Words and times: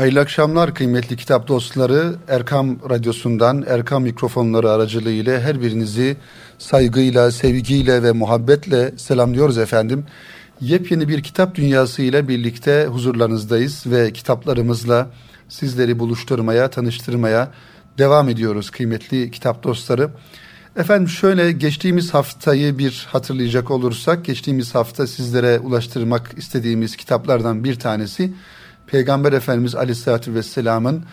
Hayırlı 0.00 0.20
akşamlar 0.20 0.74
kıymetli 0.74 1.16
kitap 1.16 1.48
dostları. 1.48 2.14
Erkam 2.28 2.90
Radyosu'ndan, 2.90 3.64
Erkam 3.68 4.02
mikrofonları 4.02 4.70
aracılığıyla 4.70 5.40
her 5.40 5.62
birinizi 5.62 6.16
saygıyla, 6.58 7.30
sevgiyle 7.30 8.02
ve 8.02 8.12
muhabbetle 8.12 8.92
selamlıyoruz 8.96 9.58
efendim. 9.58 10.04
Yepyeni 10.60 11.08
bir 11.08 11.22
kitap 11.22 11.54
dünyası 11.54 12.02
ile 12.02 12.28
birlikte 12.28 12.86
huzurlarınızdayız 12.86 13.86
ve 13.86 14.12
kitaplarımızla 14.12 15.10
sizleri 15.48 15.98
buluşturmaya, 15.98 16.70
tanıştırmaya 16.70 17.50
devam 17.98 18.28
ediyoruz 18.28 18.70
kıymetli 18.70 19.30
kitap 19.30 19.62
dostları. 19.62 20.10
Efendim 20.76 21.08
şöyle 21.08 21.52
geçtiğimiz 21.52 22.14
haftayı 22.14 22.78
bir 22.78 23.06
hatırlayacak 23.12 23.70
olursak, 23.70 24.24
geçtiğimiz 24.24 24.74
hafta 24.74 25.06
sizlere 25.06 25.58
ulaştırmak 25.58 26.30
istediğimiz 26.36 26.96
kitaplardan 26.96 27.64
bir 27.64 27.74
tanesi 27.74 28.32
Peygamber 28.90 29.32
Efendimiz 29.32 29.74
Aleyhisselatü 29.74 30.34
Vesselam'ın 30.34 31.04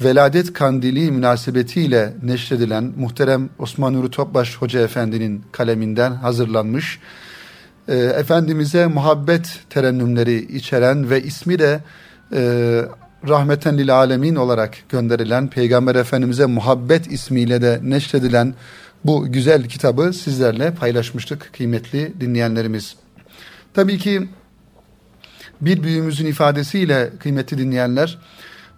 veladet 0.00 0.52
kandili 0.52 1.10
münasebetiyle 1.10 2.14
neşredilen 2.22 2.92
muhterem 2.96 3.50
Osman 3.58 3.94
Nuri 3.94 4.10
Topbaş 4.10 4.56
Hoca 4.56 4.80
Efendi'nin 4.80 5.44
kaleminden 5.52 6.12
hazırlanmış 6.12 7.00
e, 7.88 7.96
Efendimiz'e 7.96 8.86
muhabbet 8.86 9.60
terennümleri 9.70 10.56
içeren 10.56 11.10
ve 11.10 11.22
ismi 11.22 11.58
de 11.58 11.80
e, 12.32 12.40
rahmeten 13.28 13.78
lil 13.78 13.94
alemin 13.94 14.34
olarak 14.34 14.76
gönderilen 14.88 15.48
Peygamber 15.50 15.94
Efendimiz'e 15.94 16.46
muhabbet 16.46 17.12
ismiyle 17.12 17.62
de 17.62 17.80
neşredilen 17.82 18.54
bu 19.04 19.32
güzel 19.32 19.68
kitabı 19.68 20.12
sizlerle 20.12 20.74
paylaşmıştık 20.74 21.50
kıymetli 21.56 22.12
dinleyenlerimiz. 22.20 22.96
Tabii 23.74 23.98
ki 23.98 24.28
bir 25.64 25.82
büyüğümüzün 25.82 26.26
ifadesiyle 26.26 27.10
kıymetli 27.20 27.58
dinleyenler 27.58 28.18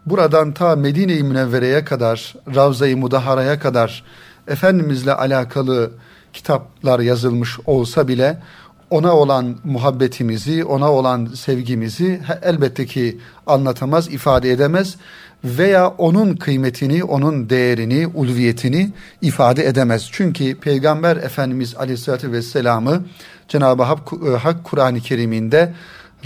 buradan 0.06 0.52
ta 0.52 0.76
Medine-i 0.76 1.22
Münevvere'ye 1.22 1.84
kadar 1.84 2.34
Ravza-i 2.54 2.96
Mudahara'ya 2.96 3.58
kadar 3.58 4.04
Efendimizle 4.48 5.12
alakalı 5.12 5.90
kitaplar 6.32 7.00
yazılmış 7.00 7.58
olsa 7.66 8.08
bile 8.08 8.38
ona 8.90 9.16
olan 9.16 9.56
muhabbetimizi, 9.64 10.64
ona 10.64 10.92
olan 10.92 11.26
sevgimizi 11.26 12.20
elbette 12.42 12.86
ki 12.86 13.18
anlatamaz, 13.46 14.08
ifade 14.08 14.50
edemez 14.50 14.96
veya 15.44 15.88
onun 15.88 16.36
kıymetini, 16.36 17.04
onun 17.04 17.50
değerini, 17.50 18.06
ulviyetini 18.06 18.92
ifade 19.22 19.66
edemez. 19.66 20.08
Çünkü 20.12 20.54
Peygamber 20.54 21.16
Efendimiz 21.16 21.76
Aleyhisselatü 21.76 22.32
Vesselam'ı 22.32 23.04
Cenab-ı 23.48 23.82
Hak, 23.82 24.12
Hak 24.42 24.64
Kur'an-ı 24.64 25.00
Kerim'inde 25.00 25.72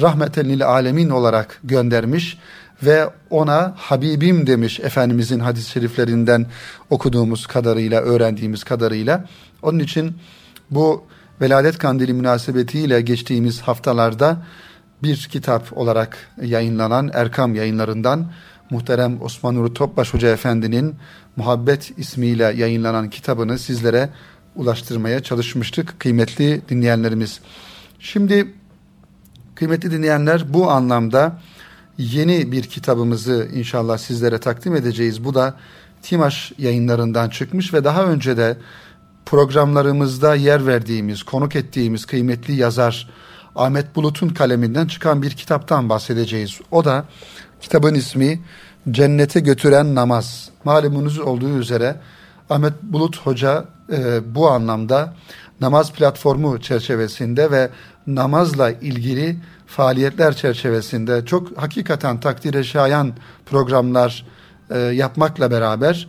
rahmeten 0.00 0.60
alemin 0.60 1.10
olarak 1.10 1.60
göndermiş 1.64 2.38
ve 2.82 3.10
ona 3.30 3.74
Habibim 3.76 4.46
demiş 4.46 4.80
Efendimizin 4.80 5.40
hadis-i 5.40 5.70
şeriflerinden 5.70 6.46
okuduğumuz 6.90 7.46
kadarıyla, 7.46 8.00
öğrendiğimiz 8.00 8.64
kadarıyla. 8.64 9.24
Onun 9.62 9.78
için 9.78 10.16
bu 10.70 11.04
Veladet 11.40 11.78
Kandili 11.78 12.12
münasebetiyle 12.12 13.00
geçtiğimiz 13.00 13.60
haftalarda 13.60 14.42
bir 15.02 15.16
kitap 15.16 15.78
olarak 15.78 16.18
yayınlanan 16.42 17.10
Erkam 17.14 17.54
yayınlarından 17.54 18.32
muhterem 18.70 19.22
Osman 19.22 19.54
Nuri 19.54 19.74
Topbaş 19.74 20.14
Hoca 20.14 20.28
Efendi'nin 20.28 20.94
Muhabbet 21.36 21.98
ismiyle 21.98 22.44
yayınlanan 22.44 23.10
kitabını 23.10 23.58
sizlere 23.58 24.08
ulaştırmaya 24.56 25.22
çalışmıştık 25.22 26.00
kıymetli 26.00 26.62
dinleyenlerimiz. 26.68 27.40
Şimdi 28.00 28.54
Kıymetli 29.60 29.90
dinleyenler 29.90 30.54
bu 30.54 30.70
anlamda 30.70 31.38
yeni 31.98 32.52
bir 32.52 32.62
kitabımızı 32.62 33.48
inşallah 33.54 33.98
sizlere 33.98 34.38
takdim 34.38 34.76
edeceğiz. 34.76 35.24
Bu 35.24 35.34
da 35.34 35.54
Timaş 36.02 36.52
yayınlarından 36.58 37.28
çıkmış 37.28 37.74
ve 37.74 37.84
daha 37.84 38.04
önce 38.04 38.36
de 38.36 38.56
programlarımızda 39.26 40.34
yer 40.34 40.66
verdiğimiz, 40.66 41.22
konuk 41.22 41.56
ettiğimiz 41.56 42.04
kıymetli 42.04 42.54
yazar 42.54 43.10
Ahmet 43.56 43.96
Bulut'un 43.96 44.28
kaleminden 44.28 44.86
çıkan 44.86 45.22
bir 45.22 45.30
kitaptan 45.30 45.88
bahsedeceğiz. 45.88 46.60
O 46.70 46.84
da 46.84 47.04
kitabın 47.60 47.94
ismi 47.94 48.40
Cennete 48.90 49.40
Götüren 49.40 49.94
Namaz. 49.94 50.50
Malumunuz 50.64 51.18
olduğu 51.18 51.58
üzere 51.58 51.96
Ahmet 52.50 52.82
Bulut 52.82 53.18
Hoca 53.26 53.64
e, 53.92 54.34
bu 54.34 54.50
anlamda 54.50 55.14
namaz 55.60 55.92
platformu 55.92 56.60
çerçevesinde 56.60 57.50
ve 57.50 57.70
namazla 58.06 58.70
ilgili 58.70 59.36
faaliyetler 59.66 60.36
çerçevesinde 60.36 61.26
çok 61.26 61.58
hakikaten 61.58 62.20
takdire 62.20 62.64
şayan 62.64 63.12
programlar 63.46 64.26
e, 64.70 64.78
yapmakla 64.78 65.50
beraber 65.50 66.08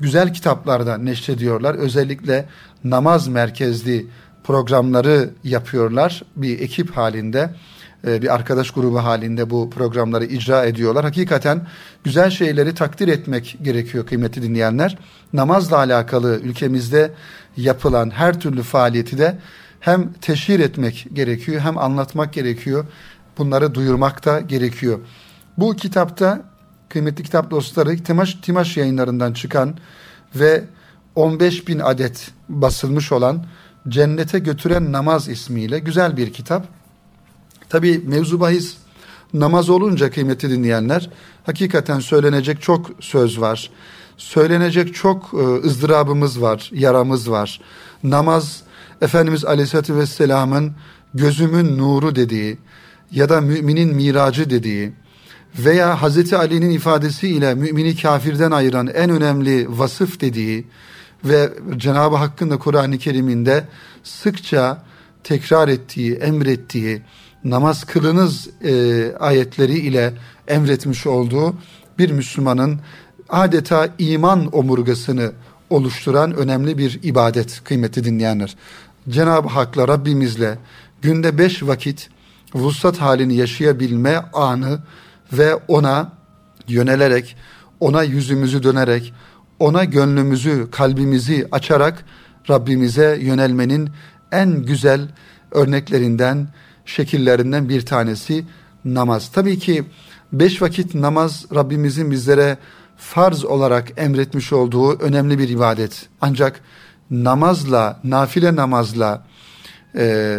güzel 0.00 0.34
kitaplarda 0.34 0.98
neşrediyorlar. 0.98 1.74
Özellikle 1.74 2.48
namaz 2.84 3.28
merkezli 3.28 4.06
programları 4.44 5.30
yapıyorlar 5.44 6.22
bir 6.36 6.60
ekip 6.60 6.96
halinde 6.96 7.54
e, 8.06 8.22
bir 8.22 8.34
arkadaş 8.34 8.70
grubu 8.70 9.04
halinde 9.04 9.50
bu 9.50 9.70
programları 9.70 10.24
icra 10.24 10.64
ediyorlar. 10.64 11.04
Hakikaten 11.04 11.66
güzel 12.04 12.30
şeyleri 12.30 12.74
takdir 12.74 13.08
etmek 13.08 13.58
gerekiyor 13.62 14.06
kıymetli 14.06 14.42
dinleyenler. 14.42 14.98
Namazla 15.32 15.76
alakalı 15.76 16.40
ülkemizde 16.40 17.12
yapılan 17.56 18.10
her 18.10 18.40
türlü 18.40 18.62
faaliyeti 18.62 19.18
de 19.18 19.38
hem 19.80 20.12
teşhir 20.12 20.60
etmek 20.60 21.06
gerekiyor 21.12 21.60
hem 21.60 21.78
anlatmak 21.78 22.32
gerekiyor. 22.32 22.84
Bunları 23.38 23.74
duyurmak 23.74 24.24
da 24.24 24.40
gerekiyor. 24.40 25.00
Bu 25.58 25.76
kitapta 25.76 26.42
kıymetli 26.88 27.24
kitap 27.24 27.50
dostları 27.50 28.04
Timaş, 28.04 28.34
Timaş 28.34 28.76
yayınlarından 28.76 29.32
çıkan 29.32 29.74
ve 30.34 30.64
15 31.14 31.68
bin 31.68 31.78
adet 31.78 32.30
basılmış 32.48 33.12
olan 33.12 33.46
Cennete 33.88 34.38
Götüren 34.38 34.92
Namaz 34.92 35.28
ismiyle 35.28 35.78
güzel 35.78 36.16
bir 36.16 36.32
kitap. 36.32 36.66
Tabi 37.68 37.98
mevzu 37.98 38.40
bahis 38.40 38.76
namaz 39.34 39.70
olunca 39.70 40.10
kıymetli 40.10 40.50
dinleyenler 40.50 41.10
hakikaten 41.46 42.00
söylenecek 42.00 42.62
çok 42.62 42.90
söz 43.00 43.40
var. 43.40 43.70
Söylenecek 44.16 44.94
çok 44.94 45.30
e, 45.34 45.66
ızdırabımız 45.66 46.42
var, 46.42 46.70
yaramız 46.72 47.30
var. 47.30 47.60
Namaz 48.02 48.62
Efendimiz 49.00 49.44
Aleyhisselatü 49.44 49.96
Vesselam'ın 49.96 50.72
gözümün 51.14 51.78
nuru 51.78 52.16
dediği 52.16 52.58
ya 53.10 53.28
da 53.28 53.40
müminin 53.40 53.94
miracı 53.94 54.50
dediği 54.50 54.92
veya 55.58 56.02
Hazreti 56.02 56.36
Ali'nin 56.36 56.70
ifadesiyle 56.70 57.54
mümini 57.54 57.96
kafirden 57.96 58.50
ayıran 58.50 58.86
en 58.86 59.10
önemli 59.10 59.78
vasıf 59.78 60.20
dediği 60.20 60.66
ve 61.24 61.50
Cenab-ı 61.76 62.16
Hakk'ın 62.16 62.50
da 62.50 62.58
Kur'an-ı 62.58 62.98
Kerim'inde 62.98 63.64
sıkça 64.02 64.82
tekrar 65.24 65.68
ettiği, 65.68 66.14
emrettiği, 66.14 67.02
namaz 67.44 67.84
kılınız 67.84 68.48
e, 68.64 69.12
ayetleri 69.20 69.78
ile 69.78 70.12
emretmiş 70.48 71.06
olduğu 71.06 71.54
bir 71.98 72.10
Müslümanın 72.10 72.80
adeta 73.28 73.88
iman 73.98 74.56
omurgasını 74.56 75.32
oluşturan 75.70 76.34
önemli 76.34 76.78
bir 76.78 77.00
ibadet 77.02 77.64
kıymetli 77.64 78.04
dinleyenler. 78.04 78.56
Cenab-ı 79.08 79.48
Hak'la 79.48 79.88
Rabbimizle 79.88 80.58
günde 81.02 81.38
beş 81.38 81.62
vakit 81.62 82.10
vuslat 82.54 82.98
halini 82.98 83.34
yaşayabilme 83.34 84.16
anı 84.32 84.78
ve 85.32 85.54
ona 85.54 86.12
yönelerek, 86.68 87.36
ona 87.80 88.02
yüzümüzü 88.02 88.62
dönerek, 88.62 89.14
ona 89.58 89.84
gönlümüzü, 89.84 90.68
kalbimizi 90.70 91.48
açarak 91.52 92.04
Rabbimize 92.50 93.18
yönelmenin 93.20 93.90
en 94.32 94.62
güzel 94.62 95.08
örneklerinden, 95.50 96.48
şekillerinden 96.84 97.68
bir 97.68 97.86
tanesi 97.86 98.44
namaz. 98.84 99.30
Tabii 99.32 99.58
ki 99.58 99.84
beş 100.32 100.62
vakit 100.62 100.94
namaz 100.94 101.46
Rabbimizin 101.54 102.10
bizlere 102.10 102.58
farz 102.96 103.44
olarak 103.44 103.88
emretmiş 103.96 104.52
olduğu 104.52 104.98
önemli 104.98 105.38
bir 105.38 105.48
ibadet. 105.48 106.08
Ancak 106.20 106.60
namazla, 107.10 108.00
nafile 108.04 108.56
namazla 108.56 109.26
e, 109.96 110.38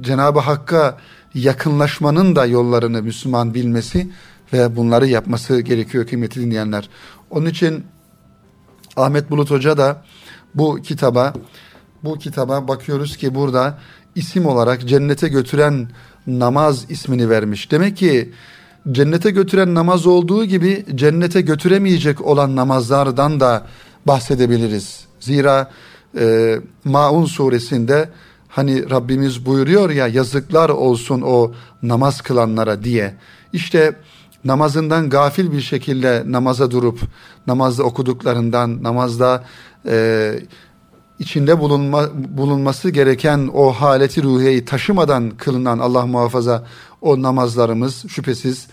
Cenab-ı 0.00 0.40
Hakk'a 0.40 0.96
yakınlaşmanın 1.34 2.36
da 2.36 2.46
yollarını 2.46 3.02
Müslüman 3.02 3.54
bilmesi 3.54 4.10
ve 4.52 4.76
bunları 4.76 5.06
yapması 5.06 5.60
gerekiyor 5.60 6.06
kıymetli 6.06 6.40
dinleyenler. 6.40 6.88
Onun 7.30 7.46
için 7.46 7.84
Ahmet 8.96 9.30
Bulut 9.30 9.50
Hoca 9.50 9.78
da 9.78 10.02
bu 10.54 10.82
kitaba 10.82 11.32
bu 12.04 12.18
kitaba 12.18 12.68
bakıyoruz 12.68 13.16
ki 13.16 13.34
burada 13.34 13.78
isim 14.14 14.46
olarak 14.46 14.88
cennete 14.88 15.28
götüren 15.28 15.88
namaz 16.26 16.84
ismini 16.88 17.30
vermiş. 17.30 17.70
Demek 17.70 17.96
ki 17.96 18.32
cennete 18.92 19.30
götüren 19.30 19.74
namaz 19.74 20.06
olduğu 20.06 20.44
gibi 20.44 20.86
cennete 20.94 21.40
götüremeyecek 21.40 22.20
olan 22.20 22.56
namazlardan 22.56 23.40
da 23.40 23.66
bahsedebiliriz. 24.06 25.04
Zira 25.20 25.70
e, 26.18 26.56
Maun 26.84 27.24
suresinde 27.24 28.08
hani 28.48 28.90
Rabbimiz 28.90 29.46
buyuruyor 29.46 29.90
ya 29.90 30.06
yazıklar 30.06 30.68
olsun 30.68 31.20
o 31.20 31.52
namaz 31.82 32.20
kılanlara 32.20 32.84
diye. 32.84 33.14
İşte 33.52 33.96
namazından 34.44 35.10
gafil 35.10 35.52
bir 35.52 35.60
şekilde 35.60 36.22
namaza 36.26 36.70
durup 36.70 37.00
namazda 37.46 37.82
okuduklarından, 37.82 38.82
namazda 38.82 39.44
e, 39.86 40.34
içinde 41.18 41.60
bulunma, 41.60 42.08
bulunması 42.14 42.90
gereken 42.90 43.50
o 43.54 43.72
haleti 43.72 44.22
ruhiyeyi 44.22 44.64
taşımadan 44.64 45.30
kılınan 45.30 45.78
Allah 45.78 46.06
muhafaza 46.06 46.64
o 47.00 47.22
namazlarımız 47.22 48.08
şüphesiz 48.08 48.66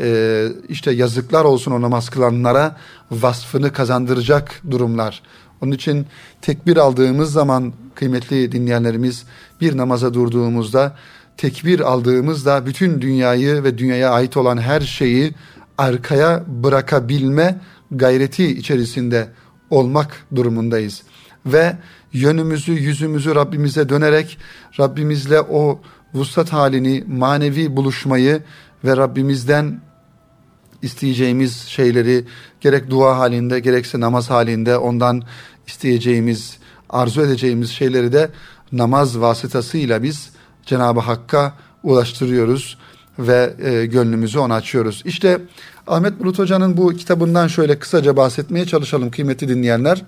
e, 0.00 0.48
işte 0.68 0.90
yazıklar 0.90 1.44
olsun 1.44 1.72
o 1.72 1.80
namaz 1.80 2.08
kılanlara 2.08 2.76
vasfını 3.10 3.72
kazandıracak 3.72 4.62
durumlar. 4.70 5.22
Onun 5.64 5.72
için 5.72 6.06
tekbir 6.42 6.76
aldığımız 6.76 7.32
zaman 7.32 7.72
kıymetli 7.94 8.52
dinleyenlerimiz 8.52 9.24
bir 9.60 9.76
namaza 9.76 10.14
durduğumuzda 10.14 10.96
tekbir 11.36 11.80
aldığımızda 11.80 12.66
bütün 12.66 13.00
dünyayı 13.00 13.64
ve 13.64 13.78
dünyaya 13.78 14.10
ait 14.10 14.36
olan 14.36 14.58
her 14.58 14.80
şeyi 14.80 15.34
arkaya 15.78 16.44
bırakabilme 16.46 17.60
gayreti 17.90 18.46
içerisinde 18.46 19.28
olmak 19.70 20.26
durumundayız. 20.34 21.02
Ve 21.46 21.76
yönümüzü, 22.12 22.72
yüzümüzü 22.72 23.34
Rabbimize 23.34 23.88
dönerek 23.88 24.38
Rabbimizle 24.80 25.40
o 25.40 25.80
vuslat 26.14 26.52
halini, 26.52 27.04
manevi 27.08 27.76
buluşmayı 27.76 28.42
ve 28.84 28.96
Rabbimizden 28.96 29.80
isteyeceğimiz 30.84 31.56
şeyleri 31.56 32.24
gerek 32.60 32.90
dua 32.90 33.18
halinde 33.18 33.60
gerekse 33.60 34.00
namaz 34.00 34.30
halinde 34.30 34.78
ondan 34.78 35.22
isteyeceğimiz, 35.66 36.58
arzu 36.90 37.22
edeceğimiz 37.22 37.70
şeyleri 37.70 38.12
de 38.12 38.30
namaz 38.72 39.20
vasıtasıyla 39.20 40.02
biz 40.02 40.30
Cenab-ı 40.66 41.00
Hakk'a 41.00 41.54
ulaştırıyoruz 41.82 42.78
ve 43.18 43.54
e, 43.64 43.86
gönlümüzü 43.86 44.38
ona 44.38 44.54
açıyoruz. 44.54 45.02
İşte 45.04 45.40
Ahmet 45.86 46.20
Bulut 46.20 46.38
Hoca'nın 46.38 46.76
bu 46.76 46.92
kitabından 46.92 47.46
şöyle 47.46 47.78
kısaca 47.78 48.16
bahsetmeye 48.16 48.66
çalışalım 48.66 49.10
kıymetli 49.10 49.48
dinleyenler. 49.48 50.02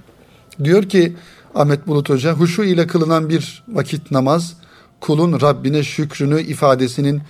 Diyor 0.65 0.83
ki 0.83 1.17
Ahmet 1.55 1.87
Bulut 1.87 2.09
Hoca, 2.09 2.33
huşu 2.33 2.65
ile 2.65 2.87
kılınan 2.87 3.29
bir 3.29 3.65
vakit 3.69 4.11
namaz, 4.11 4.57
kulun 5.01 5.41
Rabbine 5.41 5.83
şükrünü 5.83 6.41
ifadesinin 6.41 7.23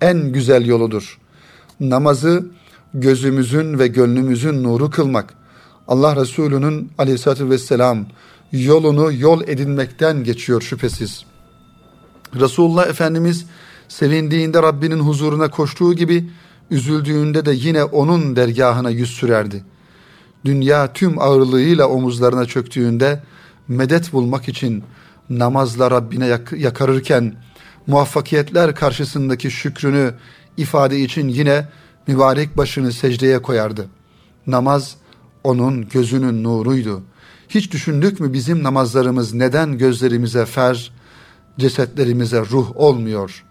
en 0.00 0.32
güzel 0.32 0.66
yoludur. 0.66 1.18
Namazı 1.80 2.46
gözümüzün 2.94 3.78
ve 3.78 3.86
gönlümüzün 3.86 4.62
nuru 4.62 4.90
kılmak, 4.90 5.34
Allah 5.88 6.16
Resulü'nün 6.16 6.92
aleyhissalatü 6.98 7.50
vesselam 7.50 8.06
yolunu 8.52 9.12
yol 9.12 9.42
edinmekten 9.48 10.24
geçiyor 10.24 10.62
şüphesiz. 10.62 11.24
Resulullah 12.40 12.86
Efendimiz 12.86 13.46
sevindiğinde 13.88 14.62
Rabbinin 14.62 15.00
huzuruna 15.00 15.50
koştuğu 15.50 15.94
gibi 15.94 16.30
üzüldüğünde 16.70 17.44
de 17.44 17.52
yine 17.52 17.84
onun 17.84 18.36
dergahına 18.36 18.90
yüz 18.90 19.10
sürerdi. 19.10 19.64
Dünya 20.44 20.92
tüm 20.92 21.18
ağırlığıyla 21.18 21.88
omuzlarına 21.88 22.46
çöktüğünde 22.46 23.22
medet 23.68 24.12
bulmak 24.12 24.48
için 24.48 24.84
namazla 25.30 25.90
Rabbine 25.90 26.26
yak- 26.26 26.52
yakarırken 26.52 27.34
muvaffakiyetler 27.86 28.74
karşısındaki 28.74 29.50
şükrünü 29.50 30.14
ifade 30.56 31.00
için 31.00 31.28
yine 31.28 31.68
mübarek 32.06 32.56
başını 32.56 32.92
secdeye 32.92 33.42
koyardı. 33.42 33.86
Namaz 34.46 34.96
onun 35.44 35.88
gözünün 35.88 36.44
nuruydu. 36.44 37.02
Hiç 37.48 37.72
düşündük 37.72 38.20
mü 38.20 38.32
bizim 38.32 38.62
namazlarımız 38.62 39.34
neden 39.34 39.78
gözlerimize 39.78 40.46
fer, 40.46 40.92
cesetlerimize 41.58 42.40
ruh 42.40 42.76
olmuyor? 42.76 43.44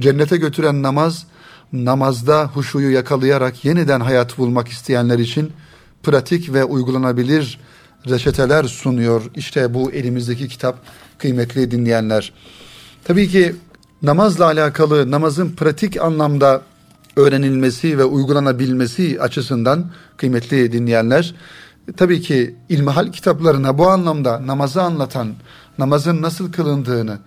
Cennete 0.00 0.36
götüren 0.36 0.82
namaz, 0.82 1.26
namazda 1.72 2.50
huşuyu 2.54 2.90
yakalayarak 2.90 3.64
yeniden 3.64 4.00
hayat 4.00 4.38
bulmak 4.38 4.68
isteyenler 4.68 5.18
için 5.18 5.52
pratik 6.02 6.52
ve 6.52 6.64
uygulanabilir 6.64 7.60
reçeteler 8.08 8.64
sunuyor. 8.64 9.30
İşte 9.34 9.74
bu 9.74 9.92
elimizdeki 9.92 10.48
kitap 10.48 10.78
kıymetli 11.18 11.70
dinleyenler. 11.70 12.32
Tabii 13.04 13.28
ki 13.28 13.54
namazla 14.02 14.44
alakalı 14.44 15.10
namazın 15.10 15.50
pratik 15.50 16.00
anlamda 16.00 16.62
öğrenilmesi 17.16 17.98
ve 17.98 18.04
uygulanabilmesi 18.04 19.20
açısından 19.20 19.90
kıymetli 20.16 20.72
dinleyenler 20.72 21.34
tabii 21.96 22.20
ki 22.20 22.56
ilmihal 22.68 23.12
kitaplarına 23.12 23.78
bu 23.78 23.88
anlamda 23.88 24.46
namazı 24.46 24.82
anlatan, 24.82 25.34
namazın 25.78 26.22
nasıl 26.22 26.52
kılındığını, 26.52 27.18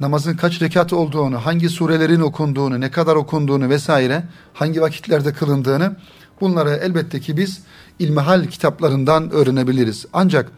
namazın 0.00 0.36
kaç 0.36 0.62
rekat 0.62 0.92
olduğunu, 0.92 1.46
hangi 1.46 1.68
surelerin 1.68 2.20
okunduğunu, 2.20 2.80
ne 2.80 2.90
kadar 2.90 3.16
okunduğunu 3.16 3.68
vesaire, 3.68 4.24
hangi 4.54 4.80
vakitlerde 4.80 5.32
kılındığını 5.32 5.96
bunları 6.40 6.70
elbette 6.70 7.20
ki 7.20 7.36
biz 7.36 7.62
ilmihal 7.98 8.46
kitaplarından 8.46 9.30
öğrenebiliriz. 9.30 10.06
Ancak 10.12 10.52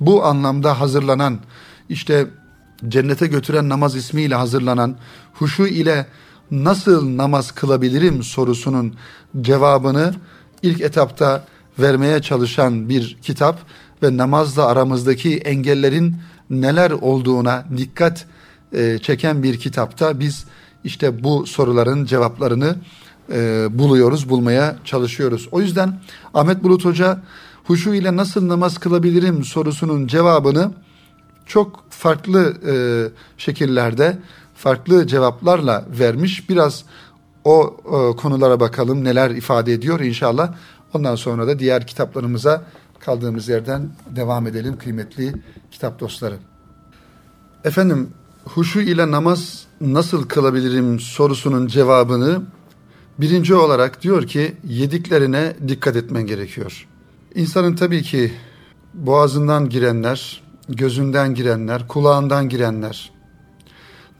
bu 0.00 0.24
anlamda 0.24 0.80
hazırlanan 0.80 1.38
işte 1.88 2.26
cennete 2.88 3.26
götüren 3.26 3.68
namaz 3.68 3.96
ismiyle 3.96 4.34
hazırlanan 4.34 4.96
huşu 5.34 5.66
ile 5.66 6.06
nasıl 6.50 7.16
namaz 7.16 7.52
kılabilirim 7.52 8.22
sorusunun 8.22 8.94
cevabını 9.40 10.14
ilk 10.62 10.80
etapta 10.80 11.44
vermeye 11.78 12.22
çalışan 12.22 12.88
bir 12.88 13.18
kitap 13.22 13.58
ve 14.02 14.16
namazla 14.16 14.66
aramızdaki 14.66 15.36
engellerin 15.36 16.16
neler 16.50 16.90
olduğuna 16.90 17.64
dikkat 17.76 18.26
e, 18.72 18.98
çeken 18.98 19.42
bir 19.42 19.60
kitapta 19.60 20.20
biz 20.20 20.44
işte 20.84 21.24
bu 21.24 21.46
soruların 21.46 22.04
cevaplarını 22.04 22.76
e, 23.32 23.68
buluyoruz, 23.78 24.28
bulmaya 24.28 24.76
çalışıyoruz. 24.84 25.48
O 25.52 25.60
yüzden 25.60 26.00
Ahmet 26.34 26.62
Bulut 26.62 26.84
Hoca 26.84 27.22
huşu 27.64 27.94
ile 27.94 28.16
nasıl 28.16 28.48
namaz 28.48 28.78
kılabilirim 28.78 29.44
sorusunun 29.44 30.06
cevabını 30.06 30.72
çok 31.46 31.84
farklı 31.90 32.54
e, 32.66 32.74
şekillerde, 33.38 34.18
farklı 34.60 35.06
cevaplarla 35.06 35.84
vermiş. 35.98 36.48
Biraz 36.50 36.84
o 37.44 37.76
e, 37.84 38.16
konulara 38.16 38.60
bakalım 38.60 39.04
neler 39.04 39.30
ifade 39.30 39.72
ediyor 39.72 40.00
inşallah. 40.00 40.54
Ondan 40.94 41.14
sonra 41.14 41.46
da 41.46 41.58
diğer 41.58 41.86
kitaplarımıza 41.86 42.64
kaldığımız 42.98 43.48
yerden 43.48 43.88
devam 44.16 44.46
edelim 44.46 44.78
kıymetli 44.78 45.34
kitap 45.70 46.00
dostları. 46.00 46.36
Efendim 47.64 48.10
huşu 48.44 48.80
ile 48.80 49.10
namaz 49.10 49.64
nasıl 49.80 50.28
kılabilirim 50.28 51.00
sorusunun 51.00 51.66
cevabını 51.66 52.42
birinci 53.18 53.54
olarak 53.54 54.02
diyor 54.02 54.26
ki 54.26 54.56
yediklerine 54.64 55.56
dikkat 55.68 55.96
etmen 55.96 56.26
gerekiyor. 56.26 56.86
İnsanın 57.34 57.76
tabii 57.76 58.02
ki 58.02 58.32
boğazından 58.94 59.68
girenler, 59.68 60.42
gözünden 60.68 61.34
girenler, 61.34 61.88
kulağından 61.88 62.48
girenler 62.48 63.19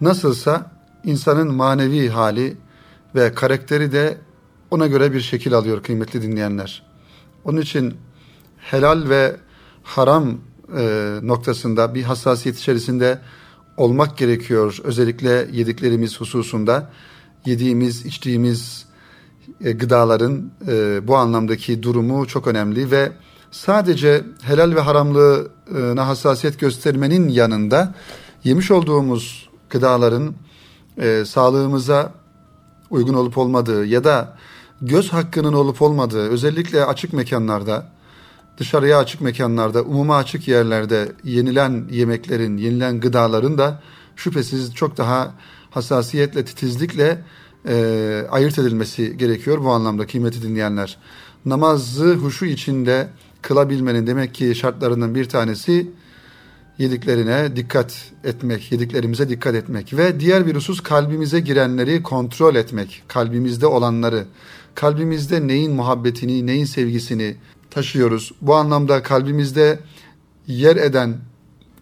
nasılsa 0.00 0.70
insanın 1.04 1.54
manevi 1.54 2.08
hali 2.08 2.56
ve 3.14 3.34
karakteri 3.34 3.92
de 3.92 4.18
ona 4.70 4.86
göre 4.86 5.12
bir 5.12 5.20
şekil 5.20 5.54
alıyor 5.54 5.82
kıymetli 5.82 6.22
dinleyenler. 6.22 6.82
Onun 7.44 7.60
için 7.60 7.94
helal 8.56 9.08
ve 9.08 9.36
haram 9.82 10.38
e, 10.76 11.14
noktasında 11.22 11.94
bir 11.94 12.02
hassasiyet 12.02 12.58
içerisinde 12.58 13.18
olmak 13.76 14.18
gerekiyor. 14.18 14.78
Özellikle 14.84 15.48
yediklerimiz 15.52 16.20
hususunda 16.20 16.90
yediğimiz, 17.46 18.06
içtiğimiz 18.06 18.86
e, 19.60 19.72
gıdaların 19.72 20.50
e, 20.68 21.08
bu 21.08 21.16
anlamdaki 21.16 21.82
durumu 21.82 22.26
çok 22.26 22.46
önemli 22.46 22.90
ve 22.90 23.12
sadece 23.50 24.24
helal 24.42 24.74
ve 24.74 24.80
haramlığına 24.80 26.08
hassasiyet 26.08 26.60
göstermenin 26.60 27.28
yanında 27.28 27.94
yemiş 28.44 28.70
olduğumuz 28.70 29.49
gıdaların 29.70 30.34
e, 30.98 31.24
sağlığımıza 31.24 32.12
uygun 32.90 33.14
olup 33.14 33.38
olmadığı 33.38 33.86
ya 33.86 34.04
da 34.04 34.36
göz 34.82 35.12
hakkının 35.12 35.52
olup 35.52 35.82
olmadığı 35.82 36.28
özellikle 36.28 36.84
açık 36.84 37.12
mekanlarda 37.12 37.86
dışarıya 38.58 38.98
açık 38.98 39.20
mekanlarda 39.20 39.82
umuma 39.82 40.16
açık 40.16 40.48
yerlerde 40.48 41.12
yenilen 41.24 41.88
yemeklerin 41.90 42.56
yenilen 42.56 43.00
gıdaların 43.00 43.58
da 43.58 43.82
şüphesiz 44.16 44.74
çok 44.74 44.96
daha 44.96 45.34
hassasiyetle 45.70 46.44
titizlikle 46.44 47.24
e, 47.68 48.26
ayırt 48.30 48.58
edilmesi 48.58 49.16
gerekiyor 49.16 49.64
bu 49.64 49.70
anlamda 49.70 50.06
kıymeti 50.06 50.42
dinleyenler. 50.42 50.98
Namazı 51.44 52.14
huşu 52.14 52.46
içinde 52.46 53.08
kılabilmenin 53.42 54.06
demek 54.06 54.34
ki 54.34 54.54
şartlarının 54.54 55.14
bir 55.14 55.28
tanesi 55.28 55.90
yediklerine 56.80 57.56
dikkat 57.56 58.12
etmek, 58.24 58.72
yediklerimize 58.72 59.28
dikkat 59.28 59.54
etmek 59.54 59.96
ve 59.96 60.20
diğer 60.20 60.46
bir 60.46 60.54
husus 60.54 60.80
kalbimize 60.80 61.40
girenleri 61.40 62.02
kontrol 62.02 62.54
etmek, 62.54 63.02
kalbimizde 63.08 63.66
olanları, 63.66 64.24
kalbimizde 64.74 65.46
neyin 65.46 65.72
muhabbetini, 65.72 66.46
neyin 66.46 66.64
sevgisini 66.64 67.36
taşıyoruz. 67.70 68.32
Bu 68.40 68.54
anlamda 68.54 69.02
kalbimizde 69.02 69.78
yer 70.46 70.76
eden 70.76 71.16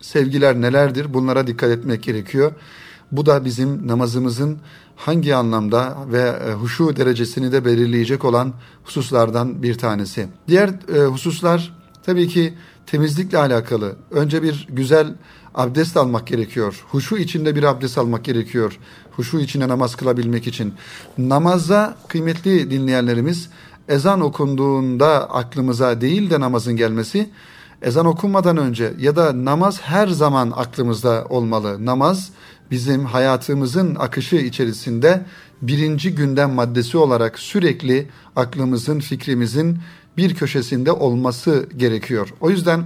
sevgiler 0.00 0.60
nelerdir? 0.60 1.14
Bunlara 1.14 1.46
dikkat 1.46 1.70
etmek 1.70 2.02
gerekiyor. 2.02 2.52
Bu 3.12 3.26
da 3.26 3.44
bizim 3.44 3.88
namazımızın 3.88 4.58
hangi 4.96 5.34
anlamda 5.34 5.96
ve 6.12 6.20
e, 6.20 6.52
huşu 6.52 6.96
derecesini 6.96 7.52
de 7.52 7.64
belirleyecek 7.64 8.24
olan 8.24 8.54
hususlardan 8.84 9.62
bir 9.62 9.74
tanesi. 9.74 10.28
Diğer 10.48 10.68
e, 10.68 11.04
hususlar 11.04 11.74
tabii 12.02 12.28
ki 12.28 12.54
temizlikle 12.90 13.38
alakalı. 13.38 13.96
Önce 14.10 14.42
bir 14.42 14.66
güzel 14.70 15.14
abdest 15.54 15.96
almak 15.96 16.26
gerekiyor. 16.26 16.84
Huşu 16.90 17.16
içinde 17.16 17.56
bir 17.56 17.62
abdest 17.62 17.98
almak 17.98 18.24
gerekiyor. 18.24 18.78
Huşu 19.16 19.38
içinde 19.38 19.68
namaz 19.68 19.96
kılabilmek 19.96 20.46
için. 20.46 20.74
Namazda 21.18 21.96
kıymetli 22.08 22.70
dinleyenlerimiz 22.70 23.48
ezan 23.88 24.20
okunduğunda 24.20 25.30
aklımıza 25.30 26.00
değil 26.00 26.30
de 26.30 26.40
namazın 26.40 26.76
gelmesi 26.76 27.30
ezan 27.82 28.06
okunmadan 28.06 28.56
önce 28.56 28.92
ya 28.98 29.16
da 29.16 29.44
namaz 29.44 29.80
her 29.80 30.08
zaman 30.08 30.52
aklımızda 30.56 31.26
olmalı. 31.28 31.86
Namaz 31.86 32.30
bizim 32.70 33.04
hayatımızın 33.04 33.94
akışı 33.94 34.36
içerisinde 34.36 35.24
birinci 35.62 36.14
gündem 36.14 36.52
maddesi 36.52 36.98
olarak 36.98 37.38
sürekli 37.38 38.08
aklımızın, 38.36 39.00
fikrimizin 39.00 39.78
bir 40.18 40.34
köşesinde 40.34 40.92
olması 40.92 41.68
gerekiyor. 41.76 42.34
O 42.40 42.50
yüzden 42.50 42.84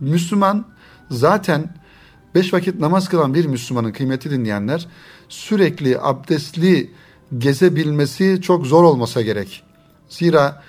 Müslüman 0.00 0.64
zaten 1.10 1.74
beş 2.34 2.54
vakit 2.54 2.80
namaz 2.80 3.08
kılan 3.08 3.34
bir 3.34 3.46
Müslümanın 3.46 3.92
kıymeti 3.92 4.30
dinleyenler 4.30 4.86
sürekli 5.28 6.00
abdestli 6.00 6.90
gezebilmesi 7.38 8.40
çok 8.42 8.66
zor 8.66 8.84
olmasa 8.84 9.22
gerek. 9.22 9.62
Zira 10.08 10.62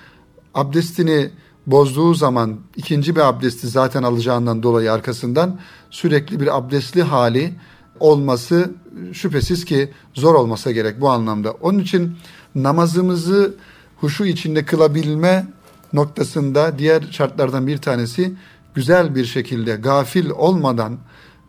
abdestini 0.53 1.29
bozduğu 1.67 2.13
zaman 2.13 2.59
ikinci 2.75 3.15
bir 3.15 3.21
abdesti 3.21 3.67
zaten 3.67 4.03
alacağından 4.03 4.63
dolayı 4.63 4.91
arkasından 4.91 5.59
sürekli 5.89 6.39
bir 6.39 6.57
abdestli 6.57 7.03
hali 7.03 7.53
olması 8.00 8.71
şüphesiz 9.13 9.65
ki 9.65 9.91
zor 10.13 10.35
olmasa 10.35 10.71
gerek 10.71 11.01
bu 11.01 11.09
anlamda. 11.09 11.51
Onun 11.51 11.79
için 11.79 12.15
namazımızı 12.55 13.55
huşu 13.97 14.25
içinde 14.25 14.65
kılabilme 14.65 15.47
noktasında 15.93 16.79
diğer 16.79 17.03
şartlardan 17.11 17.67
bir 17.67 17.77
tanesi 17.77 18.33
güzel 18.75 19.15
bir 19.15 19.25
şekilde 19.25 19.75
gafil 19.75 20.29
olmadan 20.29 20.97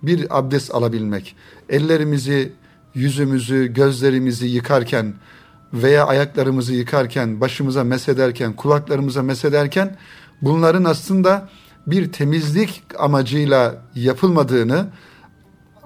bir 0.02 0.38
abdest 0.38 0.74
alabilmek. 0.74 1.36
Ellerimizi, 1.68 2.52
yüzümüzü, 2.94 3.66
gözlerimizi 3.66 4.46
yıkarken 4.46 5.14
veya 5.72 6.06
ayaklarımızı 6.06 6.74
yıkarken, 6.74 7.40
başımıza 7.40 7.84
mesederken, 7.84 8.52
kulaklarımıza 8.52 9.22
mesederken 9.22 9.96
bunların 10.42 10.84
aslında 10.84 11.48
bir 11.86 12.12
temizlik 12.12 12.82
amacıyla 12.98 13.82
yapılmadığını, 13.94 14.86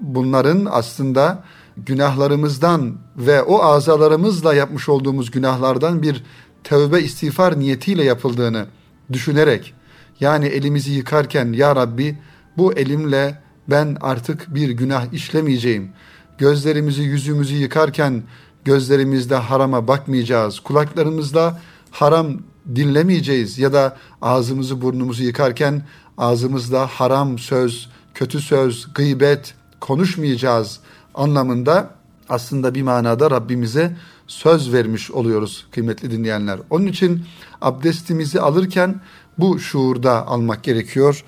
bunların 0.00 0.69
aslında 0.71 1.45
günahlarımızdan 1.76 2.97
ve 3.16 3.42
o 3.42 3.62
azalarımızla 3.62 4.54
yapmış 4.54 4.88
olduğumuz 4.88 5.30
günahlardan 5.30 6.02
bir 6.02 6.25
tövbe 6.64 7.00
istiğfar 7.02 7.61
niyetiyle 7.61 8.05
yapıldığını 8.05 8.67
düşünerek 9.12 9.75
yani 10.21 10.47
elimizi 10.47 10.93
yıkarken 10.93 11.52
ya 11.52 11.76
Rabbi 11.76 12.19
bu 12.57 12.73
elimle 12.73 13.38
ben 13.69 13.97
artık 14.00 14.55
bir 14.55 14.71
günah 14.71 15.12
işlemeyeceğim. 15.12 15.93
Gözlerimizi 16.38 17.02
yüzümüzü 17.02 17.55
yıkarken 17.55 18.23
gözlerimizde 18.64 19.37
harama 19.37 19.88
bakmayacağız. 19.88 20.61
Kulaklarımızda 20.61 21.61
haram 21.90 22.29
dinlemeyeceğiz 22.76 23.59
ya 23.59 23.73
da 23.73 23.97
ağzımızı 24.23 24.83
burnumuzu 24.83 25.23
yıkarken 25.23 25.83
ağzımızda 26.19 26.87
haram 26.87 27.38
söz, 27.38 27.88
kötü 28.14 28.40
söz, 28.40 28.95
gıybet 28.95 29.55
konuşmayacağız 29.81 30.81
anlamında 31.14 31.90
aslında 32.29 32.75
bir 32.75 32.83
manada 32.83 33.31
Rabbimize 33.31 33.97
söz 34.31 34.73
vermiş 34.73 35.11
oluyoruz 35.11 35.67
kıymetli 35.71 36.11
dinleyenler. 36.11 36.61
Onun 36.71 36.87
için 36.87 37.25
abdestimizi 37.61 38.41
alırken 38.41 39.01
bu 39.39 39.59
şuurda 39.59 40.27
almak 40.27 40.63
gerekiyor 40.63 41.25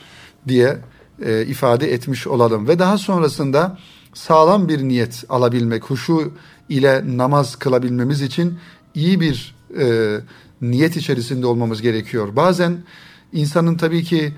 diye 0.48 0.78
e, 1.24 1.46
ifade 1.46 1.92
etmiş 1.92 2.26
olalım. 2.26 2.68
Ve 2.68 2.78
daha 2.78 2.98
sonrasında 2.98 3.78
sağlam 4.14 4.68
bir 4.68 4.82
niyet 4.82 5.24
alabilmek, 5.28 5.84
huşu 5.84 6.32
ile 6.68 7.02
namaz 7.16 7.56
kılabilmemiz 7.56 8.22
için 8.22 8.58
iyi 8.94 9.20
bir 9.20 9.54
e, 9.78 10.16
niyet 10.60 10.96
içerisinde 10.96 11.46
olmamız 11.46 11.82
gerekiyor. 11.82 12.36
Bazen 12.36 12.84
insanın 13.32 13.76
tabii 13.76 14.04
ki 14.04 14.32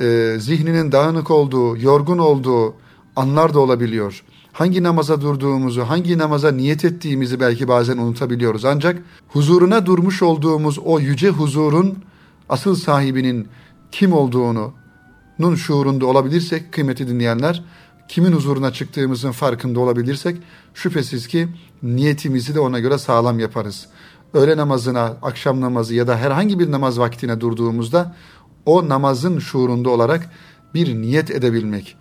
e, 0.00 0.36
zihninin 0.38 0.92
dağınık 0.92 1.30
olduğu, 1.30 1.76
yorgun 1.76 2.18
olduğu 2.18 2.74
anlar 3.16 3.54
da 3.54 3.60
olabiliyor. 3.60 4.24
Hangi 4.52 4.82
namaza 4.82 5.20
durduğumuzu, 5.20 5.82
hangi 5.82 6.18
namaza 6.18 6.50
niyet 6.50 6.84
ettiğimizi 6.84 7.40
belki 7.40 7.68
bazen 7.68 7.98
unutabiliyoruz. 7.98 8.64
Ancak 8.64 9.02
huzuruna 9.28 9.86
durmuş 9.86 10.22
olduğumuz 10.22 10.78
o 10.78 11.00
yüce 11.00 11.28
huzurun 11.28 11.98
asıl 12.48 12.74
sahibinin 12.74 13.48
kim 13.92 14.12
olduğunu, 14.12 14.72
nun 15.38 15.54
şuurunda 15.54 16.06
olabilirsek 16.06 16.72
kıymeti 16.72 17.08
dinleyenler 17.08 17.64
kimin 18.08 18.32
huzuruna 18.32 18.72
çıktığımızın 18.72 19.32
farkında 19.32 19.80
olabilirsek 19.80 20.36
şüphesiz 20.74 21.26
ki 21.26 21.48
niyetimizi 21.82 22.54
de 22.54 22.60
ona 22.60 22.78
göre 22.78 22.98
sağlam 22.98 23.38
yaparız. 23.38 23.86
Öğle 24.34 24.56
namazına, 24.56 25.16
akşam 25.22 25.60
namazı 25.60 25.94
ya 25.94 26.06
da 26.06 26.16
herhangi 26.16 26.58
bir 26.58 26.70
namaz 26.70 26.98
vaktine 26.98 27.40
durduğumuzda 27.40 28.16
o 28.66 28.88
namazın 28.88 29.38
şuurunda 29.38 29.90
olarak 29.90 30.30
bir 30.74 30.94
niyet 30.94 31.30
edebilmek 31.30 31.96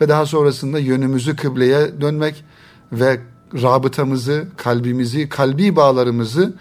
ve 0.00 0.08
daha 0.08 0.26
sonrasında 0.26 0.78
yönümüzü 0.78 1.36
kıbleye 1.36 2.00
dönmek 2.00 2.44
ve 2.92 3.20
rabıtamızı, 3.54 4.48
kalbimizi, 4.56 5.28
kalbi 5.28 5.76
bağlarımızı 5.76 6.54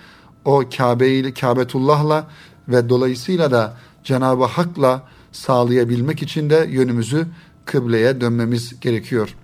o 0.46 0.64
Kabe 0.78 1.10
ile 1.10 1.34
Kabetullah'la 1.34 2.28
ve 2.68 2.90
dolayısıyla 2.90 3.52
da 3.52 3.78
Cenab-ı 4.04 4.44
Hak'la 4.44 5.04
sağlayabilmek 5.32 6.22
için 6.22 6.50
de 6.50 6.68
yönümüzü 6.70 7.28
kıbleye 7.66 8.22
dönmemiz 8.22 8.80
gerekiyor. 8.80 9.36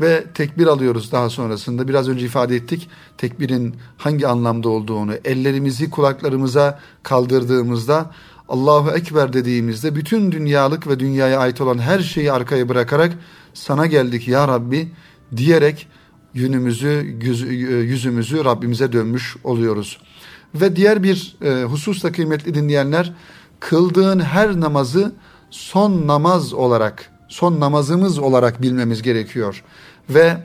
Ve 0.00 0.24
tekbir 0.34 0.66
alıyoruz 0.66 1.12
daha 1.12 1.30
sonrasında. 1.30 1.88
Biraz 1.88 2.08
önce 2.08 2.26
ifade 2.26 2.56
ettik 2.56 2.88
tekbirin 3.18 3.76
hangi 3.96 4.26
anlamda 4.26 4.68
olduğunu. 4.68 5.14
Ellerimizi 5.24 5.90
kulaklarımıza 5.90 6.80
kaldırdığımızda 7.02 8.10
Allahu 8.48 8.90
Ekber 8.90 9.32
dediğimizde 9.32 9.96
bütün 9.96 10.32
dünyalık 10.32 10.86
ve 10.86 11.00
dünyaya 11.00 11.38
ait 11.38 11.60
olan 11.60 11.78
her 11.78 12.00
şeyi 12.00 12.32
arkaya 12.32 12.68
bırakarak 12.68 13.12
sana 13.54 13.86
geldik 13.86 14.28
ya 14.28 14.48
Rabbi 14.48 14.92
diyerek 15.36 15.88
yönümüzü, 16.34 17.18
yüzümüzü 17.88 18.44
Rabbimize 18.44 18.92
dönmüş 18.92 19.36
oluyoruz. 19.44 19.98
Ve 20.54 20.76
diğer 20.76 21.02
bir 21.02 21.36
e, 21.42 21.64
hususta 21.64 22.12
kıymetli 22.12 22.54
dinleyenler 22.54 23.12
kıldığın 23.60 24.20
her 24.20 24.60
namazı 24.60 25.12
son 25.50 26.06
namaz 26.06 26.52
olarak, 26.52 27.10
son 27.28 27.60
namazımız 27.60 28.18
olarak 28.18 28.62
bilmemiz 28.62 29.02
gerekiyor. 29.02 29.64
Ve 30.10 30.36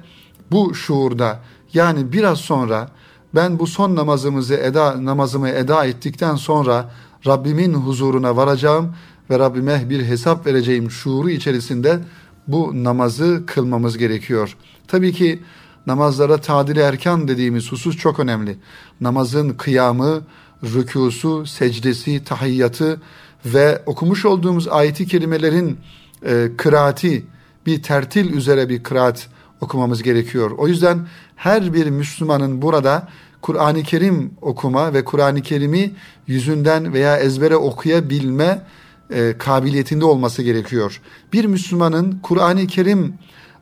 bu 0.52 0.76
şuurda 0.76 1.40
yani 1.74 2.14
biraz 2.14 2.38
sonra 2.38 2.90
ben 3.36 3.60
bu 3.60 3.68
son 3.68 3.96
namazımızı 3.96 4.54
eda 4.54 5.06
namazımı 5.06 5.50
eda 5.50 5.86
ettikten 5.86 6.36
sonra 6.36 6.92
Rabbimin 7.28 7.74
huzuruna 7.74 8.36
varacağım 8.36 8.96
ve 9.30 9.40
Rabbime 9.40 9.90
bir 9.90 10.06
hesap 10.06 10.48
vereceğim 10.48 10.92
şuuru 10.92 11.30
içerisinde 11.30 12.00
bu 12.48 12.84
namazı 12.84 13.44
kılmamız 13.46 13.98
gerekiyor. 13.98 14.58
Tabii 14.88 15.14
ki 15.14 15.40
namazlara 15.88 16.38
tadil 16.38 16.78
erkan 16.78 17.28
dediğimiz 17.28 17.72
husus 17.72 17.98
çok 17.98 18.20
önemli. 18.20 18.58
Namazın 19.02 19.50
kıyamı, 19.50 20.22
rükusu, 20.64 21.46
secdesi, 21.46 22.24
tahiyyatı 22.24 23.02
ve 23.46 23.82
okumuş 23.86 24.26
olduğumuz 24.26 24.68
ayeti 24.68 25.08
kelimelerin 25.08 25.78
e, 26.26 26.50
kıraati, 26.58 27.26
bir 27.66 27.84
tertil 27.84 28.34
üzere 28.34 28.70
bir 28.70 28.84
kıraat 28.84 29.28
okumamız 29.62 30.04
gerekiyor. 30.04 30.52
O 30.58 30.68
yüzden 30.68 31.08
her 31.36 31.74
bir 31.74 31.90
Müslümanın 31.90 32.62
burada 32.62 33.08
Kur'an-ı 33.42 33.84
Kerim 33.84 34.32
okuma 34.42 34.94
ve 34.94 35.06
Kur'an-ı 35.06 35.42
Kerim'i 35.42 35.92
yüzünden 36.28 36.94
veya 36.94 37.18
ezbere 37.18 37.56
okuyabilme 37.56 38.62
e, 39.10 39.38
kabiliyetinde 39.38 40.06
olması 40.06 40.44
gerekiyor. 40.44 41.02
Bir 41.34 41.46
Müslümanın 41.46 42.20
Kur'an-ı 42.24 42.68
Kerim 42.68 43.14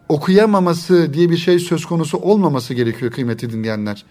okuyamaması 0.09 1.13
diye 1.13 1.29
bir 1.29 1.37
şey 1.37 1.59
söz 1.59 1.85
konusu 1.85 2.17
olmaması 2.17 2.73
gerekiyor 2.73 3.11
kıymeti 3.11 3.51
dinleyenler. 3.51 4.05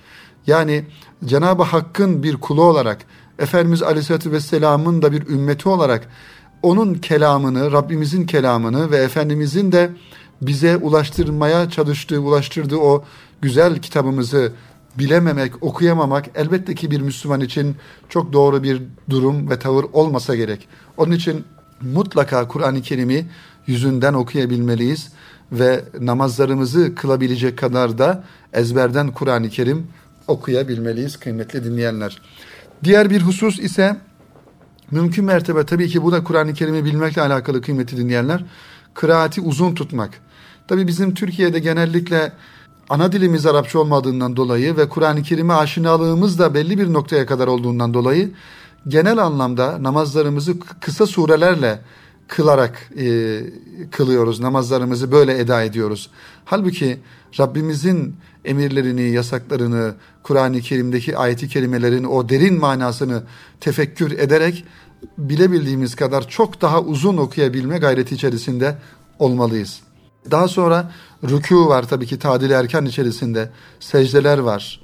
Yani 0.47 0.85
Cenab-ı 1.25 1.63
Hakk'ın 1.63 2.23
bir 2.23 2.37
kulu 2.37 2.63
olarak, 2.63 2.99
Efendimiz 3.39 3.83
Aleyhisselatü 3.83 4.33
Vesselam'ın 4.33 5.03
da 5.03 5.13
bir 5.13 5.27
ümmeti 5.27 5.69
olarak 5.69 6.09
onun 6.63 6.95
kelamını, 6.95 7.73
Rabbimizin 7.73 8.27
kelamını 8.27 8.91
ve 8.91 8.97
Efendimizin 8.97 9.73
de 9.73 9.91
bize 10.43 10.77
ulaştırmaya 10.77 11.71
çalıştığı, 11.71 12.21
ulaştırdığı 12.21 12.77
o 12.77 13.05
güzel 13.43 13.79
kitabımızı 13.79 14.53
bilememek, 14.99 15.63
okuyamamak 15.63 16.25
elbette 16.35 16.75
ki 16.75 16.91
bir 16.91 17.01
Müslüman 17.01 17.41
için 17.41 17.77
çok 18.09 18.33
doğru 18.33 18.63
bir 18.63 18.83
durum 19.11 19.51
ve 19.51 19.59
tavır 19.59 19.85
olmasa 19.93 20.35
gerek. 20.35 20.69
Onun 20.97 21.13
için 21.13 21.45
mutlaka 21.81 22.49
Kur'an-ı 22.49 22.83
Kerim'i 22.83 23.27
yüzünden 23.67 24.15
okuyabilmeliyiz 24.15 25.13
ve 25.53 25.85
namazlarımızı 26.01 26.95
kılabilecek 26.95 27.59
kadar 27.59 27.99
da 27.99 28.25
ezberden 28.53 29.13
Kur'an-ı 29.13 29.49
Kerim 29.49 29.87
okuyabilmeliyiz 30.29 31.17
kıymetli 31.17 31.65
dinleyenler. 31.65 32.23
Diğer 32.85 33.11
bir 33.11 33.21
husus 33.21 33.59
ise 33.59 33.97
mümkün 34.91 35.25
mertebe 35.25 35.67
tabii 35.67 35.89
ki 35.89 36.03
bu 36.03 36.13
da 36.13 36.25
Kur'an-ı 36.25 36.55
Kerim'i 36.55 36.85
bilmekle 36.85 37.23
alakalı 37.23 37.63
kıymetli 37.63 37.97
dinleyenler. 37.97 38.45
Kıraati 38.95 39.41
uzun 39.41 39.75
tutmak. 39.75 40.11
Tabii 40.69 40.87
bizim 40.87 41.15
Türkiye'de 41.15 41.59
genellikle 41.59 42.33
ana 42.91 43.13
dilimiz 43.13 43.47
Arapça 43.47 43.79
olmadığından 43.79 44.37
dolayı 44.37 44.77
ve 44.77 44.89
Kur'an-ı 44.89 45.23
Kerim'e 45.23 45.55
aşinalığımız 45.55 46.39
da 46.39 46.55
belli 46.55 46.79
bir 46.79 46.93
noktaya 46.93 47.27
kadar 47.27 47.47
olduğundan 47.47 47.95
dolayı 47.95 48.31
genel 48.89 49.19
anlamda 49.19 49.83
namazlarımızı 49.83 50.61
kısa 50.81 51.07
surelerle 51.07 51.81
kılarak 52.29 52.91
e, 52.99 53.41
kılıyoruz. 53.91 54.41
Namazlarımızı 54.41 55.13
böyle 55.13 55.39
eda 55.39 55.63
ediyoruz. 55.63 56.11
Halbuki 56.45 56.99
Rabbimizin 57.41 58.17
emirlerini, 58.45 59.03
yasaklarını, 59.03 59.95
Kur'an-ı 60.23 60.61
Kerim'deki 60.61 61.19
ayeti 61.19 61.49
kerimelerin 61.49 62.05
o 62.05 62.29
derin 62.29 62.61
manasını 62.61 63.23
tefekkür 63.61 64.11
ederek 64.11 64.65
bilebildiğimiz 65.19 65.97
kadar 65.97 66.29
çok 66.29 66.61
daha 66.61 66.81
uzun 66.81 67.17
okuyabilme 67.17 67.79
gayreti 67.79 68.15
içerisinde 68.15 68.77
olmalıyız. 69.19 69.81
Daha 70.31 70.49
sonra 70.49 70.93
rükû 71.25 71.67
var 71.69 71.89
tabii 71.89 72.07
ki 72.07 72.19
tadil 72.19 72.51
erken 72.51 72.85
içerisinde. 72.85 73.51
Secdeler 73.81 74.39
var. 74.39 74.81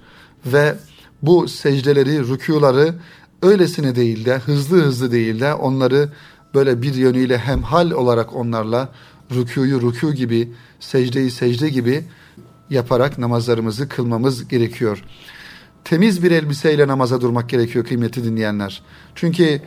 Ve 0.47 0.75
bu 1.23 1.49
secdeleri, 1.49 2.16
rükûları 2.18 2.94
öylesine 3.42 3.97
değil 3.97 4.25
de 4.25 4.38
hızlı 4.38 4.82
hızlı 4.82 5.12
değil 5.12 5.40
de 5.40 5.54
onları 5.54 6.09
böyle 6.54 6.82
bir 6.82 6.94
yönüyle 6.94 7.38
hemhal 7.38 7.90
olarak 7.90 8.37
onlarla 8.37 8.88
rükûyu 9.30 9.78
rükû 9.78 10.14
gibi, 10.14 10.52
secdeyi 10.80 11.30
secde 11.30 11.68
gibi 11.68 12.04
yaparak 12.70 13.18
namazlarımızı 13.18 13.88
kılmamız 13.88 14.49
gerekiyor. 14.49 15.04
Temiz 15.85 16.23
bir 16.23 16.30
elbiseyle 16.30 16.88
namaza 16.88 17.20
durmak 17.20 17.49
gerekiyor 17.49 17.85
kıymetli 17.85 18.25
dinleyenler. 18.25 18.82
Çünkü 19.14 19.61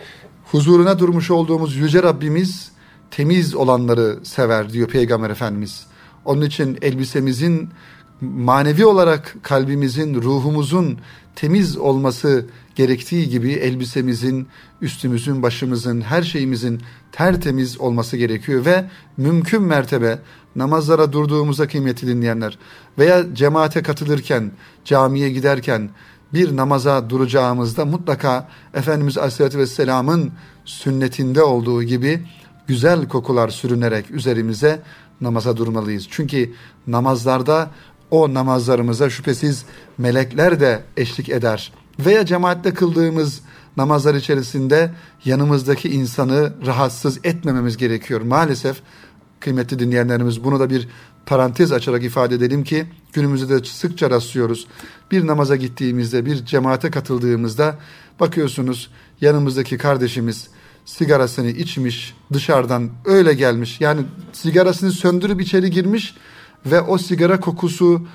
huzuruna 0.52 1.00
durmuş 1.00 1.32
olduğumuz 1.32 1.76
Yüce 1.76 2.04
Rabbimiz 2.04 2.72
temiz 3.12 3.56
olanları 3.56 4.20
sever 4.24 4.74
diyor 4.74 4.88
Peygamber 4.88 5.30
Efendimiz. 5.30 5.88
Onun 6.26 6.42
için 6.42 6.78
elbisemizin 6.82 7.70
manevi 8.22 8.86
olarak 8.86 9.36
kalbimizin, 9.44 10.22
ruhumuzun 10.22 11.00
temiz 11.36 11.78
olması 11.78 12.46
gerektiği 12.76 13.30
gibi 13.30 13.52
elbisemizin, 13.52 14.48
üstümüzün, 14.82 15.44
başımızın, 15.44 16.02
her 16.02 16.24
şeyimizin 16.24 16.82
tertemiz 17.12 17.80
olması 17.82 18.18
gerekiyor 18.18 18.66
ve 18.66 18.86
mümkün 19.18 19.62
mertebe 19.62 20.20
namazlara 20.56 21.14
durduğumuzda 21.14 21.68
kıymetli 21.68 22.08
dinleyenler 22.08 22.58
veya 22.98 23.36
cemaate 23.36 23.84
katılırken, 23.84 24.52
camiye 24.86 25.30
giderken 25.30 25.90
bir 26.34 26.56
namaza 26.56 27.10
duracağımızda 27.10 27.86
mutlaka 27.86 28.50
Efendimiz 28.74 29.18
Aleyhisselatü 29.18 29.58
Vesselam'ın 29.58 30.32
sünnetinde 30.66 31.44
olduğu 31.44 31.84
gibi 31.84 32.26
güzel 32.68 33.08
kokular 33.08 33.50
sürünerek 33.50 34.12
üzerimize 34.12 34.82
namaza 35.24 35.58
durmalıyız. 35.58 36.08
Çünkü 36.10 36.54
namazlarda 36.88 37.72
o 38.12 38.34
namazlarımıza 38.34 39.10
şüphesiz 39.10 39.66
melekler 39.98 40.60
de 40.60 40.84
eşlik 40.98 41.30
eder. 41.30 41.74
Veya 42.00 42.26
cemaatte 42.26 42.74
kıldığımız 42.74 43.42
namazlar 43.78 44.16
içerisinde 44.16 44.92
yanımızdaki 45.26 45.90
insanı 45.90 46.54
rahatsız 46.66 47.20
etmememiz 47.24 47.78
gerekiyor. 47.78 48.22
Maalesef 48.22 48.82
kıymetli 49.40 49.80
dinleyenlerimiz 49.80 50.44
bunu 50.44 50.60
da 50.60 50.70
bir 50.70 50.88
parantez 51.26 51.72
açarak 51.72 52.04
ifade 52.04 52.36
edelim 52.36 52.64
ki 52.64 52.86
günümüzde 53.14 53.50
de 53.50 53.66
sıkça 53.66 54.10
rastlıyoruz. 54.10 54.68
Bir 55.12 55.28
namaza 55.28 55.56
gittiğimizde, 55.56 56.26
bir 56.26 56.46
cemaate 56.46 56.92
katıldığımızda 56.92 57.80
bakıyorsunuz 58.20 58.92
yanımızdaki 59.22 59.78
kardeşimiz 59.78 60.48
sigarasını 60.86 61.50
içmiş, 61.50 62.16
dışarıdan 62.34 62.90
öyle 63.06 63.34
gelmiş. 63.34 63.82
Yani 63.82 64.02
sigarasını 64.34 64.92
söndürüp 64.92 65.42
içeri 65.42 65.72
girmiş 65.72 66.16
ve 66.66 66.82
o 66.82 66.98
sigara 66.98 67.40
kokusu 67.40 68.08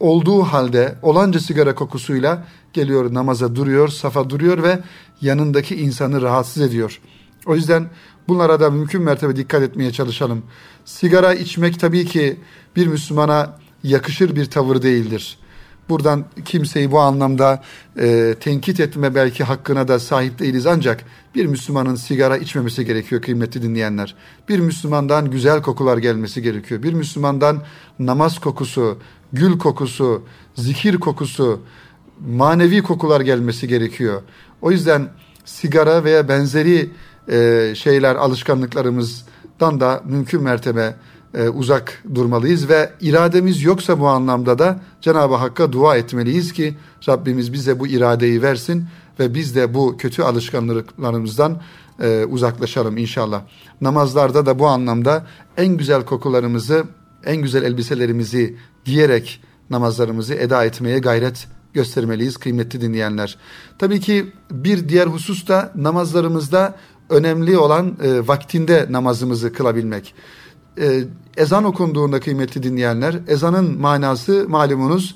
olduğu 0.00 0.42
halde 0.42 0.98
olanca 1.02 1.40
sigara 1.40 1.74
kokusuyla 1.74 2.44
geliyor 2.72 3.14
namaza 3.14 3.56
duruyor, 3.56 3.88
safa 3.88 4.30
duruyor 4.30 4.62
ve 4.62 4.78
yanındaki 5.20 5.76
insanı 5.76 6.22
rahatsız 6.22 6.62
ediyor. 6.62 7.00
O 7.46 7.54
yüzden 7.54 7.90
bunlara 8.28 8.60
da 8.60 8.70
mümkün 8.70 9.02
mertebe 9.02 9.36
dikkat 9.36 9.62
etmeye 9.62 9.92
çalışalım. 9.92 10.42
Sigara 10.84 11.34
içmek 11.34 11.80
tabii 11.80 12.06
ki 12.06 12.40
bir 12.76 12.86
Müslümana 12.86 13.58
yakışır 13.82 14.36
bir 14.36 14.44
tavır 14.44 14.82
değildir. 14.82 15.38
Buradan 15.88 16.24
kimseyi 16.44 16.90
bu 16.90 17.00
anlamda 17.00 17.62
e, 17.98 18.34
tenkit 18.40 18.80
etme 18.80 19.14
belki 19.14 19.44
hakkına 19.44 19.88
da 19.88 19.98
sahip 19.98 20.38
değiliz 20.38 20.66
ancak 20.66 21.04
bir 21.34 21.46
Müslümanın 21.46 21.94
sigara 21.94 22.36
içmemesi 22.36 22.84
gerekiyor 22.84 23.22
kıymetli 23.22 23.62
dinleyenler. 23.62 24.14
Bir 24.48 24.58
Müslümandan 24.58 25.30
güzel 25.30 25.62
kokular 25.62 25.98
gelmesi 25.98 26.42
gerekiyor. 26.42 26.82
Bir 26.82 26.92
Müslümandan 26.92 27.62
namaz 27.98 28.38
kokusu, 28.38 28.98
gül 29.32 29.58
kokusu, 29.58 30.22
zikir 30.54 30.96
kokusu, 30.96 31.60
manevi 32.28 32.82
kokular 32.82 33.20
gelmesi 33.20 33.68
gerekiyor. 33.68 34.22
O 34.62 34.70
yüzden 34.70 35.08
sigara 35.44 36.04
veya 36.04 36.28
benzeri 36.28 36.90
e, 37.28 37.72
şeyler 37.76 38.16
alışkanlıklarımızdan 38.16 39.80
da 39.80 40.02
mümkün 40.04 40.42
mertebe 40.42 40.94
e, 41.34 41.48
uzak 41.48 42.02
durmalıyız 42.14 42.68
ve 42.68 42.92
irademiz 43.00 43.62
yoksa 43.62 44.00
bu 44.00 44.08
anlamda 44.08 44.58
da 44.58 44.80
Cenab-ı 45.00 45.34
Hakk'a 45.34 45.72
dua 45.72 45.96
etmeliyiz 45.96 46.52
ki 46.52 46.74
Rabbimiz 47.08 47.52
bize 47.52 47.80
bu 47.80 47.86
iradeyi 47.86 48.42
versin 48.42 48.84
ve 49.20 49.34
biz 49.34 49.56
de 49.56 49.74
bu 49.74 49.96
kötü 49.96 50.22
alışkanlıklarımızdan 50.22 51.60
e, 52.02 52.24
uzaklaşalım 52.24 52.96
inşallah. 52.96 53.42
Namazlarda 53.80 54.46
da 54.46 54.58
bu 54.58 54.66
anlamda 54.66 55.26
en 55.56 55.76
güzel 55.76 56.04
kokularımızı, 56.04 56.84
en 57.24 57.36
güzel 57.36 57.62
elbiselerimizi 57.62 58.56
giyerek 58.84 59.42
namazlarımızı 59.70 60.34
eda 60.34 60.64
etmeye 60.64 60.98
gayret 60.98 61.48
göstermeliyiz 61.74 62.36
kıymetli 62.36 62.80
dinleyenler. 62.80 63.38
Tabii 63.78 64.00
ki 64.00 64.32
bir 64.50 64.88
diğer 64.88 65.06
husus 65.06 65.48
da 65.48 65.72
namazlarımızda 65.74 66.76
önemli 67.10 67.58
olan 67.58 67.96
e, 68.02 68.28
vaktinde 68.28 68.86
namazımızı 68.90 69.52
kılabilmek 69.52 70.14
e, 70.80 71.04
ezan 71.36 71.64
okunduğunda 71.64 72.20
kıymetli 72.20 72.62
dinleyenler, 72.62 73.14
ezanın 73.28 73.80
manası 73.80 74.46
malumunuz 74.48 75.14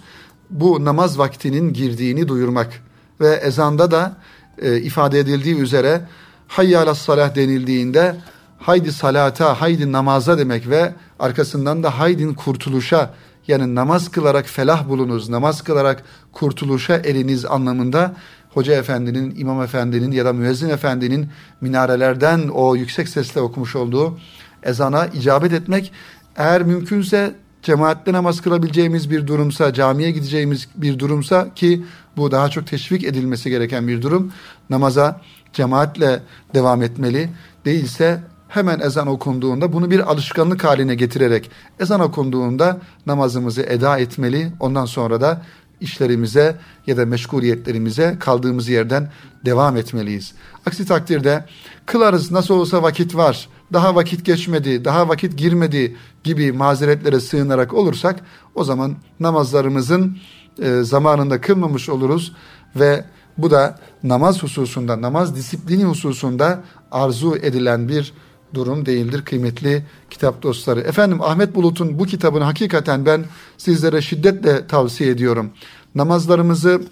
bu 0.51 0.85
namaz 0.85 1.19
vaktinin 1.19 1.73
girdiğini 1.73 2.29
duyurmak. 2.29 2.83
Ve 3.21 3.35
ezanda 3.35 3.91
da 3.91 4.17
e, 4.59 4.77
ifade 4.77 5.19
edildiği 5.19 5.57
üzere 5.57 6.01
hayyâlas 6.49 6.99
salah 6.99 7.35
denildiğinde 7.35 8.17
haydi 8.59 8.93
salata, 8.93 9.61
haydi 9.61 9.93
namaza 9.93 10.39
demek 10.39 10.69
ve 10.69 10.95
arkasından 11.19 11.83
da 11.83 11.99
haydin 11.99 12.35
kurtuluşa 12.35 13.15
yani 13.49 13.75
namaz 13.75 14.11
kılarak 14.11 14.47
felah 14.47 14.89
bulunuz, 14.89 15.29
namaz 15.29 15.63
kılarak 15.63 16.03
kurtuluşa 16.33 16.95
eriniz 16.95 17.45
anlamında 17.45 18.15
Hoca 18.51 18.75
Efendi'nin, 18.75 19.35
İmam 19.37 19.63
Efendi'nin 19.63 20.13
ya 20.13 20.25
da 20.25 20.33
Müezzin 20.33 20.69
Efendi'nin 20.69 21.29
minarelerden 21.61 22.49
o 22.49 22.77
yüksek 22.77 23.09
sesle 23.09 23.41
okumuş 23.41 23.77
olduğu 23.77 24.19
ezana 24.63 25.07
icabet 25.07 25.53
etmek 25.53 25.93
eğer 26.37 26.63
mümkünse 26.63 27.35
cemaatle 27.63 28.13
namaz 28.13 28.41
kılabileceğimiz 28.41 29.11
bir 29.11 29.27
durumsa, 29.27 29.73
camiye 29.73 30.11
gideceğimiz 30.11 30.69
bir 30.77 30.99
durumsa 30.99 31.55
ki 31.55 31.85
bu 32.17 32.31
daha 32.31 32.49
çok 32.49 32.67
teşvik 32.67 33.05
edilmesi 33.05 33.51
gereken 33.51 33.89
bir 33.89 34.03
durum. 34.03 34.33
Namaza 34.71 35.21
cemaatle 35.53 36.23
devam 36.55 36.83
etmeli. 36.83 37.31
Değilse 37.65 38.21
hemen 38.49 38.81
ezan 38.81 39.07
okunduğunda 39.07 39.73
bunu 39.73 39.91
bir 39.91 40.11
alışkanlık 40.11 40.65
haline 40.65 40.95
getirerek 40.95 41.51
ezan 41.81 42.01
okunduğunda 42.01 42.79
namazımızı 43.07 43.63
eda 43.63 43.99
etmeli. 43.99 44.53
Ondan 44.61 44.87
sonra 44.87 45.21
da 45.21 45.43
işlerimize 45.81 46.57
ya 46.87 46.97
da 46.97 47.07
meşguliyetlerimize 47.07 48.17
kaldığımız 48.21 48.69
yerden 48.69 49.11
devam 49.45 49.77
etmeliyiz. 49.77 50.33
Aksi 50.67 50.87
takdirde 50.87 51.45
kılarız 51.87 52.31
nasıl 52.31 52.55
olsa 52.55 52.83
vakit 52.83 53.15
var, 53.15 53.49
daha 53.73 53.95
vakit 53.95 54.25
geçmedi, 54.25 54.85
daha 54.85 55.09
vakit 55.09 55.39
girmedi 55.39 55.97
gibi 56.25 56.53
mazeretlere 56.53 57.21
sığınarak 57.21 57.75
olursak 57.75 58.21
o 58.55 58.65
zaman 58.65 58.97
namazlarımızın 59.21 60.19
e, 60.63 60.83
zamanında 60.83 61.41
kılmamış 61.41 61.89
oluruz 61.89 62.33
ve 62.77 63.05
bu 63.39 63.51
da 63.51 63.79
namaz 64.03 64.43
hususunda, 64.43 65.03
namaz 65.03 65.37
disiplini 65.37 65.85
hususunda 65.85 66.61
arzu 66.91 67.37
edilen 67.37 67.89
bir 67.89 68.13
durum 68.55 68.87
değildir 68.87 69.25
kıymetli 69.25 69.85
kitap 70.11 70.43
dostları. 70.43 70.81
Efendim 70.81 71.23
Ahmet 71.23 71.55
Bulut'un 71.55 71.99
bu 71.99 72.05
kitabını 72.05 72.45
hakikaten 72.45 73.07
ben 73.07 73.25
sizlere 73.59 74.03
şiddetle 74.03 74.67
tavsiye 74.67 75.11
ediyorum. 75.11 75.51
Namazlarımızı 75.95 76.83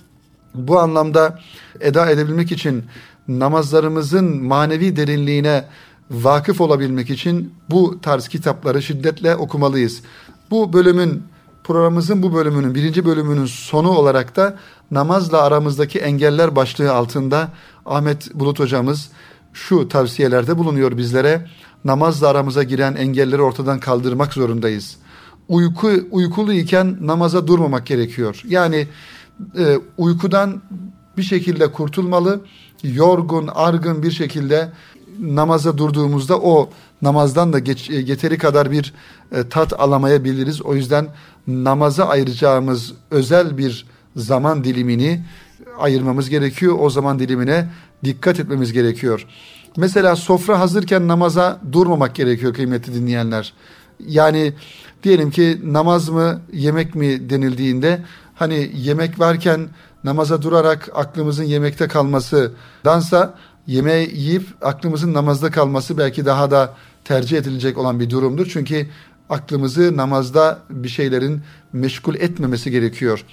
bu 0.55 0.79
anlamda 0.79 1.41
eda 1.81 2.11
edebilmek 2.11 2.53
için 2.53 2.85
namazlarımızın 3.29 4.43
manevi 4.43 4.97
derinliğine 4.97 5.65
vakıf 6.11 6.61
olabilmek 6.61 7.11
için 7.11 7.55
bu 7.71 8.01
tarz 8.01 8.29
kitapları 8.29 8.83
şiddetle 8.83 9.37
okumalıyız. 9.37 10.03
Bu 10.51 10.73
bölümün 10.73 11.23
programımızın 11.65 12.23
bu 12.23 12.35
bölümünün 12.35 12.75
birinci 12.75 13.05
bölümünün 13.05 13.47
sonu 13.47 13.91
olarak 13.91 14.37
da 14.37 14.59
namazla 14.91 15.43
aramızdaki 15.43 15.99
engeller 15.99 16.57
başlığı 16.57 16.93
altında 16.93 17.49
Ahmet 17.87 18.35
Bulut 18.35 18.59
hocamız 18.59 19.11
şu 19.53 19.89
tavsiyelerde 19.89 20.59
bulunuyor 20.59 20.97
bizlere. 20.97 21.47
Namazla 21.85 22.29
aramıza 22.29 22.63
giren 22.63 22.95
engelleri 22.95 23.43
ortadan 23.43 23.81
kaldırmak 23.81 24.33
zorundayız. 24.33 24.97
Uyku 25.49 25.91
uykulu 26.11 26.53
iken 26.53 26.97
namaza 27.01 27.47
durmamak 27.47 27.87
gerekiyor. 27.87 28.43
Yani 28.49 28.89
e, 29.59 29.79
uykudan 29.99 30.63
bir 31.17 31.23
şekilde 31.23 31.73
kurtulmalı. 31.73 32.41
Yorgun, 32.83 33.49
argın 33.55 34.03
bir 34.03 34.11
şekilde 34.11 34.73
namaza 35.21 35.79
durduğumuzda 35.79 36.39
o 36.39 36.71
namazdan 37.03 37.53
da 37.53 37.59
geç, 37.59 37.91
yeteri 37.91 38.39
kadar 38.39 38.71
bir 38.71 38.95
e, 39.33 39.49
tat 39.49 39.81
alamayabiliriz. 39.81 40.63
O 40.63 40.75
yüzden 40.75 41.09
namaza 41.47 42.05
ayıracağımız 42.05 42.93
özel 43.11 43.59
bir 43.59 43.87
zaman 44.17 44.65
dilimini 44.65 45.25
ayırmamız 45.79 46.29
gerekiyor. 46.29 46.77
O 46.81 46.91
zaman 46.91 47.19
dilimine 47.19 47.69
dikkat 48.05 48.41
etmemiz 48.41 48.73
gerekiyor. 48.73 49.27
Mesela 49.77 50.17
sofra 50.17 50.61
hazırken 50.61 51.09
namaza 51.09 51.61
durmamak 51.73 52.15
gerekiyor 52.15 52.55
kıymetli 52.55 52.95
dinleyenler. 52.95 53.53
Yani 54.07 54.53
diyelim 55.03 55.31
ki 55.31 55.61
namaz 55.65 56.09
mı 56.09 56.41
yemek 56.53 56.95
mi 56.95 57.31
denildiğinde 57.31 58.03
hani 58.35 58.71
yemek 58.75 59.21
varken 59.21 59.69
namaza 60.05 60.43
durarak 60.43 60.89
aklımızın 60.95 61.45
yemekte 61.45 61.89
kalması 61.89 62.53
dansa 62.85 63.35
yemeği 63.69 64.11
yiyip 64.15 64.47
aklımızın 64.63 65.15
namazda 65.15 65.51
kalması 65.51 65.99
belki 65.99 66.27
daha 66.27 66.51
da 66.51 66.75
tercih 67.05 67.39
edilecek 67.39 67.79
olan 67.79 68.01
bir 68.01 68.11
durumdur. 68.11 68.47
Çünkü 68.53 68.87
aklımızı 69.31 69.97
namazda 69.97 70.59
bir 70.71 70.89
şeylerin 70.89 71.43
meşgul 71.73 72.15
etmemesi 72.15 72.71
gerekiyor. 72.71 73.25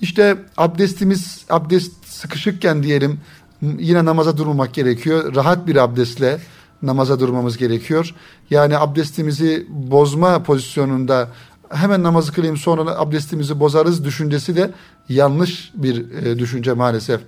İşte 0.00 0.36
abdestimiz 0.56 1.44
abdest 1.50 1.92
sıkışıkken 2.06 2.82
diyelim 2.82 3.20
yine 3.62 4.04
namaza 4.04 4.36
durmamak 4.36 4.74
gerekiyor. 4.74 5.34
Rahat 5.34 5.66
bir 5.66 5.76
abdestle 5.76 6.38
namaza 6.82 7.20
durmamız 7.20 7.56
gerekiyor. 7.56 8.14
Yani 8.50 8.78
abdestimizi 8.78 9.66
bozma 9.68 10.42
pozisyonunda 10.42 11.28
hemen 11.70 12.02
namazı 12.02 12.32
kılayım 12.32 12.56
sonra 12.56 12.98
abdestimizi 12.98 13.60
bozarız 13.60 14.04
düşüncesi 14.04 14.56
de 14.56 14.70
yanlış 15.08 15.72
bir 15.74 16.10
e, 16.10 16.38
düşünce 16.38 16.72
maalesef. 16.72 17.20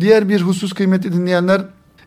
Diğer 0.00 0.28
bir 0.28 0.40
husus 0.40 0.72
kıymetli 0.72 1.12
dinleyenler 1.12 1.62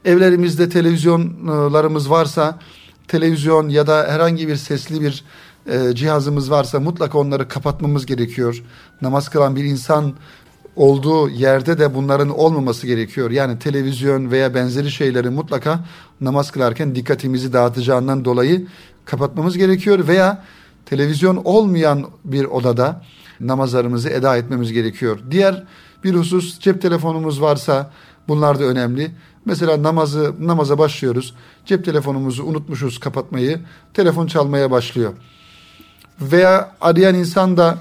evlerimizde 0.05 0.69
televizyonlarımız 0.69 2.09
varsa 2.09 2.59
televizyon 3.07 3.69
ya 3.69 3.87
da 3.87 4.07
herhangi 4.09 4.47
bir 4.47 4.55
sesli 4.55 5.01
bir 5.01 5.23
e, 5.69 5.95
cihazımız 5.95 6.51
varsa 6.51 6.79
mutlaka 6.79 7.17
onları 7.17 7.47
kapatmamız 7.47 8.05
gerekiyor. 8.05 8.63
Namaz 9.01 9.29
kılan 9.29 9.55
bir 9.55 9.63
insan 9.63 10.13
olduğu 10.75 11.29
yerde 11.29 11.79
de 11.79 11.95
bunların 11.95 12.29
olmaması 12.29 12.87
gerekiyor. 12.87 13.31
Yani 13.31 13.59
televizyon 13.59 14.31
veya 14.31 14.53
benzeri 14.53 14.91
şeyleri 14.91 15.29
mutlaka 15.29 15.79
namaz 16.21 16.51
kılarken 16.51 16.95
dikkatimizi 16.95 17.53
dağıtacağından 17.53 18.25
dolayı 18.25 18.67
kapatmamız 19.05 19.57
gerekiyor 19.57 20.07
veya 20.07 20.43
televizyon 20.85 21.41
olmayan 21.43 22.05
bir 22.25 22.45
odada 22.45 23.01
namazlarımızı 23.39 24.09
eda 24.09 24.37
etmemiz 24.37 24.71
gerekiyor. 24.71 25.19
Diğer 25.31 25.63
bir 26.03 26.13
husus 26.13 26.59
cep 26.59 26.81
telefonumuz 26.81 27.41
varsa 27.41 27.91
bunlar 28.27 28.59
da 28.59 28.63
önemli. 28.63 29.11
Mesela 29.45 29.83
namazı 29.83 30.35
namaza 30.39 30.77
başlıyoruz. 30.77 31.33
Cep 31.65 31.85
telefonumuzu 31.85 32.43
unutmuşuz 32.43 32.99
kapatmayı. 32.99 33.59
Telefon 33.93 34.27
çalmaya 34.27 34.71
başlıyor. 34.71 35.13
Veya 36.21 36.71
arayan 36.81 37.15
insan 37.15 37.57
da 37.57 37.77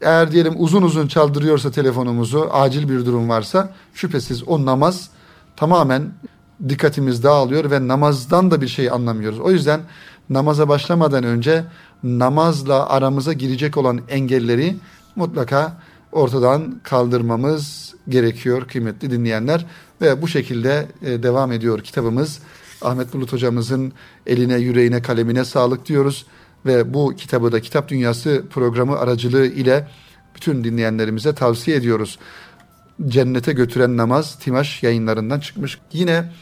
eğer 0.00 0.32
diyelim 0.32 0.54
uzun 0.56 0.82
uzun 0.82 1.06
çaldırıyorsa 1.06 1.70
telefonumuzu, 1.70 2.48
acil 2.52 2.88
bir 2.88 3.06
durum 3.06 3.28
varsa 3.28 3.72
şüphesiz 3.94 4.48
o 4.48 4.66
namaz 4.66 5.10
tamamen 5.56 6.12
dikkatimiz 6.68 7.22
dağılıyor 7.22 7.70
ve 7.70 7.88
namazdan 7.88 8.50
da 8.50 8.60
bir 8.60 8.68
şey 8.68 8.90
anlamıyoruz. 8.90 9.40
O 9.40 9.50
yüzden 9.50 9.80
namaza 10.30 10.68
başlamadan 10.68 11.24
önce 11.24 11.64
namazla 12.02 12.88
aramıza 12.88 13.32
girecek 13.32 13.76
olan 13.76 14.00
engelleri 14.08 14.76
mutlaka 15.16 15.76
ortadan 16.16 16.80
kaldırmamız 16.82 17.94
gerekiyor 18.08 18.68
kıymetli 18.68 19.10
dinleyenler. 19.10 19.66
Ve 20.00 20.22
bu 20.22 20.28
şekilde 20.28 20.86
e, 21.02 21.22
devam 21.22 21.52
ediyor 21.52 21.80
kitabımız. 21.80 22.38
Ahmet 22.82 23.12
Bulut 23.12 23.32
hocamızın 23.32 23.92
eline, 24.26 24.56
yüreğine, 24.56 25.02
kalemine 25.02 25.44
sağlık 25.44 25.86
diyoruz. 25.86 26.26
Ve 26.66 26.94
bu 26.94 27.14
kitabı 27.16 27.52
da 27.52 27.60
Kitap 27.60 27.88
Dünyası 27.88 28.44
programı 28.50 28.98
aracılığı 28.98 29.46
ile 29.46 29.88
bütün 30.34 30.64
dinleyenlerimize 30.64 31.34
tavsiye 31.34 31.76
ediyoruz. 31.76 32.18
Cennete 33.08 33.52
götüren 33.52 33.96
namaz 33.96 34.38
Timaş 34.38 34.82
yayınlarından 34.82 35.40
çıkmış. 35.40 35.78
Yine 35.92 36.32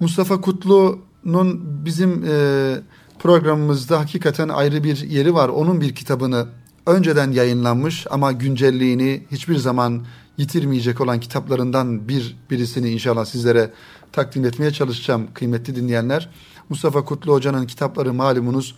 Mustafa 0.00 0.40
Kutlu'nun 0.40 1.60
bizim 1.84 2.24
e, 2.28 2.76
programımızda 3.18 4.00
hakikaten 4.00 4.48
ayrı 4.48 4.84
bir 4.84 4.96
yeri 4.96 5.34
var. 5.34 5.48
Onun 5.48 5.80
bir 5.80 5.94
kitabını 5.94 6.46
önceden 6.90 7.30
yayınlanmış 7.30 8.06
ama 8.10 8.32
güncelliğini 8.32 9.26
hiçbir 9.30 9.56
zaman 9.56 10.04
yitirmeyecek 10.36 11.00
olan 11.00 11.20
kitaplarından 11.20 12.08
bir 12.08 12.36
birisini 12.50 12.90
inşallah 12.90 13.24
sizlere 13.24 13.70
takdim 14.12 14.44
etmeye 14.44 14.70
çalışacağım 14.70 15.28
kıymetli 15.34 15.76
dinleyenler. 15.76 16.30
Mustafa 16.68 17.04
Kutlu 17.04 17.32
Hoca'nın 17.32 17.66
kitapları 17.66 18.14
malumunuz 18.14 18.76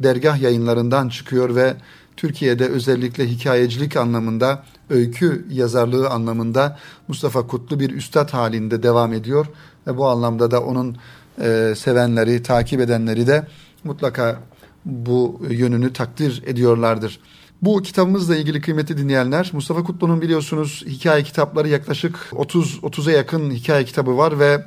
dergah 0.00 0.40
yayınlarından 0.40 1.08
çıkıyor 1.08 1.54
ve 1.54 1.76
Türkiye'de 2.16 2.68
özellikle 2.68 3.26
hikayecilik 3.26 3.96
anlamında, 3.96 4.64
öykü 4.90 5.46
yazarlığı 5.50 6.08
anlamında 6.08 6.78
Mustafa 7.08 7.46
Kutlu 7.46 7.80
bir 7.80 7.90
üstad 7.90 8.30
halinde 8.30 8.82
devam 8.82 9.12
ediyor. 9.12 9.46
Ve 9.86 9.96
bu 9.96 10.08
anlamda 10.08 10.50
da 10.50 10.62
onun 10.62 10.96
e, 11.40 11.74
sevenleri, 11.76 12.42
takip 12.42 12.80
edenleri 12.80 13.26
de 13.26 13.46
mutlaka 13.84 14.38
bu 14.84 15.42
yönünü 15.50 15.92
takdir 15.92 16.42
ediyorlardır. 16.46 17.20
Bu 17.62 17.82
kitabımızla 17.82 18.36
ilgili 18.36 18.60
kıymetli 18.60 18.98
dinleyenler, 18.98 19.50
Mustafa 19.52 19.84
Kutlu'nun 19.84 20.22
biliyorsunuz 20.22 20.84
hikaye 20.86 21.22
kitapları 21.22 21.68
yaklaşık 21.68 22.28
30 22.32 22.78
30'a 22.82 23.12
yakın 23.12 23.50
hikaye 23.50 23.84
kitabı 23.84 24.16
var 24.16 24.38
ve 24.38 24.66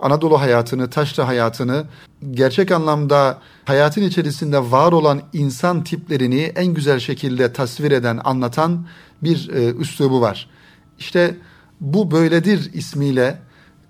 Anadolu 0.00 0.40
hayatını, 0.40 0.90
taşra 0.90 1.28
hayatını, 1.28 1.84
gerçek 2.30 2.70
anlamda 2.70 3.38
hayatın 3.64 4.02
içerisinde 4.02 4.70
var 4.70 4.92
olan 4.92 5.22
insan 5.32 5.84
tiplerini 5.84 6.40
en 6.40 6.66
güzel 6.66 7.00
şekilde 7.00 7.52
tasvir 7.52 7.90
eden, 7.90 8.20
anlatan 8.24 8.86
bir 9.22 9.48
e, 9.48 9.74
üslubu 9.74 10.20
var. 10.20 10.50
İşte 10.98 11.36
bu 11.80 12.10
böyledir 12.10 12.70
ismiyle 12.74 13.38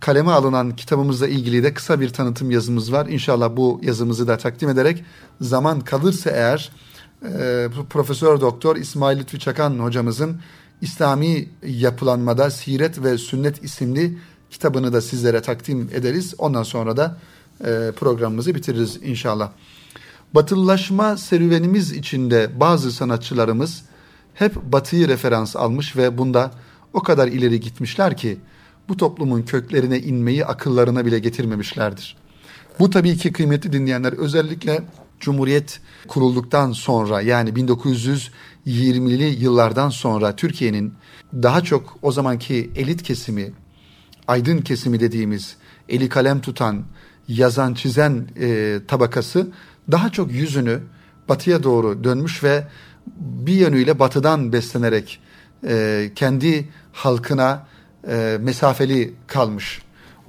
kaleme 0.01 0.31
alınan 0.31 0.77
kitabımızla 0.77 1.29
ilgili 1.29 1.63
de 1.63 1.75
kısa 1.75 2.01
bir 2.01 2.09
tanıtım 2.09 2.51
yazımız 2.51 2.93
var. 2.93 3.07
İnşallah 3.07 3.57
bu 3.57 3.81
yazımızı 3.83 4.29
da 4.29 4.37
takdim 4.37 4.69
ederek 4.69 5.05
zaman 5.41 5.81
kalırsa 5.81 6.31
eğer 6.31 6.71
e, 7.25 7.69
Profesör 7.91 8.41
Doktor 8.41 8.77
İsmail 8.77 9.19
Lütfi 9.19 9.39
Çakan 9.39 9.79
hocamızın 9.79 10.41
İslami 10.81 11.49
yapılanmada 11.67 12.51
Siret 12.51 13.03
ve 13.03 13.19
Sünnet 13.19 13.65
isimli 13.65 14.19
kitabını 14.51 14.93
da 14.93 15.01
sizlere 15.01 15.43
takdim 15.43 15.91
ederiz. 15.95 16.35
Ondan 16.39 16.63
sonra 16.63 16.97
da 16.97 17.19
e, 17.61 17.93
programımızı 17.97 18.55
bitiririz 18.55 18.99
inşallah. 19.03 19.51
Batılılaşma 20.35 21.17
serüvenimiz 21.17 21.93
içinde 21.93 22.61
bazı 22.61 22.93
sanatçılarımız 22.93 23.83
hep 24.35 24.57
batıyı 24.57 25.09
referans 25.09 25.57
almış 25.57 25.97
ve 25.97 26.19
bunda 26.19 26.51
o 26.93 27.03
kadar 27.03 27.29
ileri 27.29 27.61
gitmişler 27.61 28.17
ki 28.17 28.39
bu 28.89 28.97
toplumun 28.97 29.43
köklerine 29.43 29.99
inmeyi 29.99 30.47
akıllarına 30.47 31.07
bile 31.07 31.19
getirmemişlerdir. 31.19 32.17
Bu 32.79 32.91
tabii 32.91 33.17
ki 33.17 33.33
kıymetli 33.33 33.73
dinleyenler 33.73 34.13
özellikle 34.13 34.83
Cumhuriyet 35.21 35.81
kurulduktan 36.09 36.73
sonra 36.73 37.21
yani 37.21 37.51
1920'li 37.51 39.45
yıllardan 39.45 39.91
sonra 39.91 40.37
Türkiye'nin 40.37 40.95
daha 41.33 41.61
çok 41.61 41.99
o 42.03 42.13
zamanki 42.13 42.71
elit 42.77 43.03
kesimi, 43.03 43.53
aydın 44.29 44.59
kesimi 44.59 45.01
dediğimiz 45.01 45.57
eli 45.89 46.09
kalem 46.09 46.41
tutan, 46.41 46.85
yazan, 47.29 47.75
çizen 47.75 48.29
e, 48.41 48.79
tabakası 48.89 49.49
daha 49.91 50.11
çok 50.11 50.33
yüzünü 50.33 50.81
batıya 51.29 51.63
doğru 51.63 52.05
dönmüş 52.05 52.45
ve 52.45 52.65
bir 53.17 53.53
yönüyle 53.53 53.99
batıdan 53.99 54.53
beslenerek 54.53 55.21
e, 55.69 56.11
kendi 56.15 56.69
halkına 56.93 57.67
e, 58.09 58.39
mesafeli 58.41 59.15
kalmış. 59.27 59.83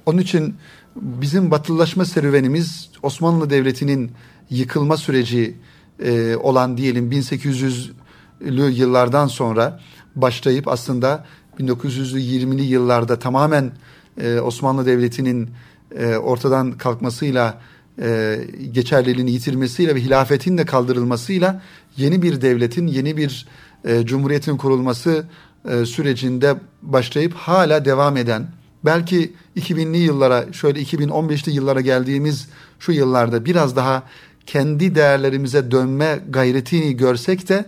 Onun 0.06 0.18
için 0.18 0.56
bizim 0.96 1.50
batılılaşma 1.50 2.04
serüvenimiz 2.04 2.90
Osmanlı 3.02 3.50
Devleti'nin 3.50 4.12
yıkılma 4.50 4.96
süreci 4.96 5.56
e, 6.04 6.36
olan 6.36 6.76
diyelim 6.76 7.10
1800'lü 7.12 8.70
yıllardan 8.70 9.26
sonra 9.26 9.80
başlayıp 10.16 10.68
aslında 10.68 11.24
1920'li 11.58 12.62
yıllarda 12.62 13.18
tamamen 13.18 13.72
e, 14.20 14.40
Osmanlı 14.40 14.86
Devleti'nin 14.86 15.50
e, 15.98 16.16
ortadan 16.16 16.72
kalkmasıyla 16.72 17.60
e, 18.02 18.38
geçerliliğini 18.72 19.30
yitirmesiyle 19.30 19.94
ve 19.94 20.00
hilafetin 20.00 20.58
de 20.58 20.64
kaldırılmasıyla 20.64 21.62
yeni 21.96 22.22
bir 22.22 22.40
devletin, 22.40 22.86
yeni 22.86 23.16
bir 23.16 23.46
e, 23.84 24.06
cumhuriyetin 24.06 24.56
kurulması 24.56 25.26
e, 25.68 25.84
sürecinde 25.84 26.54
başlayıp 26.82 27.34
hala 27.34 27.84
devam 27.84 28.16
eden, 28.16 28.46
belki 28.84 29.32
2000'li 29.56 29.98
yıllara, 29.98 30.52
şöyle 30.52 30.82
2015'li 30.82 31.52
yıllara 31.52 31.80
geldiğimiz 31.80 32.48
şu 32.78 32.92
yıllarda 32.92 33.44
biraz 33.44 33.76
daha 33.76 34.02
kendi 34.48 34.94
değerlerimize 34.94 35.70
dönme 35.70 36.20
gayretini 36.30 36.96
görsek 36.96 37.48
de 37.48 37.64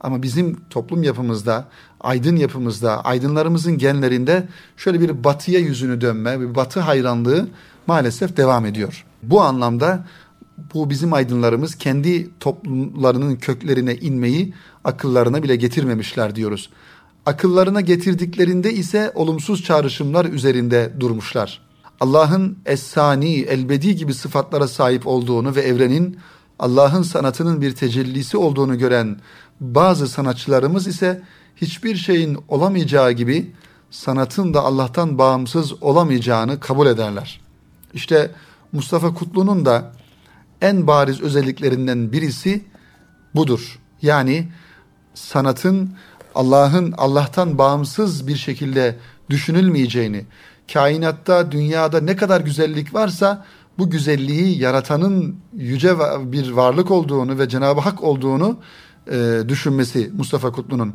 ama 0.00 0.22
bizim 0.22 0.60
toplum 0.70 1.02
yapımızda, 1.02 1.68
aydın 2.00 2.36
yapımızda, 2.36 3.04
aydınlarımızın 3.04 3.78
genlerinde 3.78 4.48
şöyle 4.76 5.00
bir 5.00 5.24
batıya 5.24 5.60
yüzünü 5.60 6.00
dönme, 6.00 6.40
bir 6.40 6.54
batı 6.54 6.80
hayranlığı 6.80 7.48
maalesef 7.86 8.36
devam 8.36 8.66
ediyor. 8.66 9.04
Bu 9.22 9.40
anlamda 9.40 10.06
bu 10.74 10.90
bizim 10.90 11.12
aydınlarımız 11.12 11.74
kendi 11.74 12.38
toplumlarının 12.40 13.36
köklerine 13.36 13.94
inmeyi 13.94 14.54
akıllarına 14.84 15.42
bile 15.42 15.56
getirmemişler 15.56 16.36
diyoruz. 16.36 16.70
Akıllarına 17.26 17.80
getirdiklerinde 17.80 18.72
ise 18.72 19.12
olumsuz 19.14 19.62
çağrışımlar 19.64 20.24
üzerinde 20.24 20.92
durmuşlar. 21.00 21.69
Allah'ın 22.00 22.58
Es-Sani, 22.66 23.40
Elbedi 23.40 23.96
gibi 23.96 24.14
sıfatlara 24.14 24.68
sahip 24.68 25.06
olduğunu 25.06 25.54
ve 25.54 25.60
evrenin 25.60 26.18
Allah'ın 26.58 27.02
sanatının 27.02 27.60
bir 27.60 27.74
tecellisi 27.74 28.36
olduğunu 28.36 28.78
gören 28.78 29.20
bazı 29.60 30.08
sanatçılarımız 30.08 30.86
ise 30.86 31.22
hiçbir 31.56 31.96
şeyin 31.96 32.38
olamayacağı 32.48 33.12
gibi 33.12 33.52
sanatın 33.90 34.54
da 34.54 34.60
Allah'tan 34.60 35.18
bağımsız 35.18 35.82
olamayacağını 35.82 36.60
kabul 36.60 36.86
ederler. 36.86 37.40
İşte 37.94 38.30
Mustafa 38.72 39.14
Kutlu'nun 39.14 39.66
da 39.66 39.92
en 40.60 40.86
bariz 40.86 41.20
özelliklerinden 41.20 42.12
birisi 42.12 42.64
budur. 43.34 43.78
Yani 44.02 44.48
sanatın 45.14 45.94
Allah'ın 46.34 46.92
Allah'tan 46.92 47.58
bağımsız 47.58 48.26
bir 48.26 48.36
şekilde 48.36 48.96
düşünülmeyeceğini, 49.30 50.26
kainatta, 50.72 51.52
dünyada 51.52 52.00
ne 52.00 52.16
kadar 52.16 52.40
güzellik 52.40 52.94
varsa 52.94 53.46
bu 53.78 53.90
güzelliği 53.90 54.58
yaratanın 54.58 55.36
yüce 55.56 55.94
bir 56.32 56.50
varlık 56.50 56.90
olduğunu 56.90 57.38
ve 57.38 57.48
Cenab-ı 57.48 57.80
Hak 57.80 58.02
olduğunu 58.02 58.58
e, 59.10 59.38
düşünmesi 59.48 60.10
Mustafa 60.16 60.52
Kutlu'nun. 60.52 60.94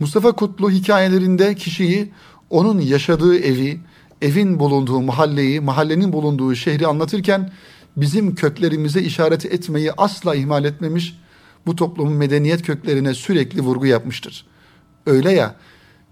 Mustafa 0.00 0.32
Kutlu 0.32 0.70
hikayelerinde 0.70 1.54
kişiyi 1.54 2.12
onun 2.50 2.80
yaşadığı 2.80 3.38
evi, 3.38 3.80
evin 4.22 4.60
bulunduğu 4.60 5.00
mahalleyi, 5.00 5.60
mahallenin 5.60 6.12
bulunduğu 6.12 6.54
şehri 6.54 6.86
anlatırken 6.86 7.52
bizim 7.96 8.34
köklerimize 8.34 9.02
işaret 9.02 9.44
etmeyi 9.44 9.92
asla 9.92 10.34
ihmal 10.34 10.64
etmemiş, 10.64 11.18
bu 11.66 11.76
toplumun 11.76 12.12
medeniyet 12.12 12.62
köklerine 12.62 13.14
sürekli 13.14 13.60
vurgu 13.60 13.86
yapmıştır. 13.86 14.46
Öyle 15.06 15.32
ya, 15.32 15.54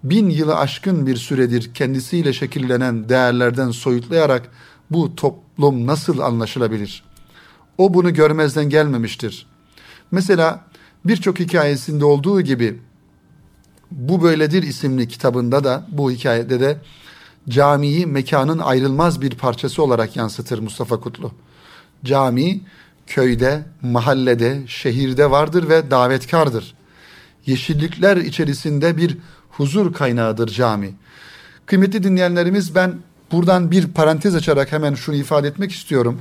bin 0.05 0.31
yılı 0.31 0.57
aşkın 0.57 1.07
bir 1.07 1.17
süredir 1.17 1.75
kendisiyle 1.75 2.33
şekillenen 2.33 3.09
değerlerden 3.09 3.71
soyutlayarak 3.71 4.51
bu 4.91 5.17
toplum 5.17 5.87
nasıl 5.87 6.19
anlaşılabilir? 6.19 7.05
O 7.79 7.95
bunu 7.95 8.15
görmezden 8.15 8.71
gelmemiştir. 8.71 9.47
Mesela 10.11 10.65
birçok 11.05 11.41
hikayesinde 11.41 12.05
olduğu 12.05 12.41
gibi 12.41 12.81
Bu 13.91 14.23
Böyledir 14.23 14.63
isimli 14.63 15.09
kitabında 15.09 15.65
da 15.65 15.87
bu 15.89 16.11
hikayede 16.11 16.61
de 16.61 16.79
camiyi 17.49 18.07
mekanın 18.07 18.59
ayrılmaz 18.59 19.21
bir 19.21 19.31
parçası 19.31 19.83
olarak 19.83 20.17
yansıtır 20.17 20.59
Mustafa 20.59 21.01
Kutlu. 21.01 21.33
Cami 22.05 22.61
köyde, 23.07 23.65
mahallede, 23.83 24.63
şehirde 24.67 25.31
vardır 25.31 25.69
ve 25.69 25.91
davetkardır. 25.91 26.75
Yeşillikler 27.47 28.17
içerisinde 28.17 28.97
bir 28.97 29.19
huzur 29.59 29.92
kaynağıdır 29.92 30.49
cami. 30.49 30.94
Kıymetli 31.66 32.03
dinleyenlerimiz 32.03 32.75
ben 32.75 32.94
buradan 33.33 33.71
bir 33.71 33.87
parantez 33.87 34.35
açarak 34.35 34.73
hemen 34.73 34.94
şunu 34.94 35.16
ifade 35.16 35.49
etmek 35.49 35.73
istiyorum. 35.73 36.21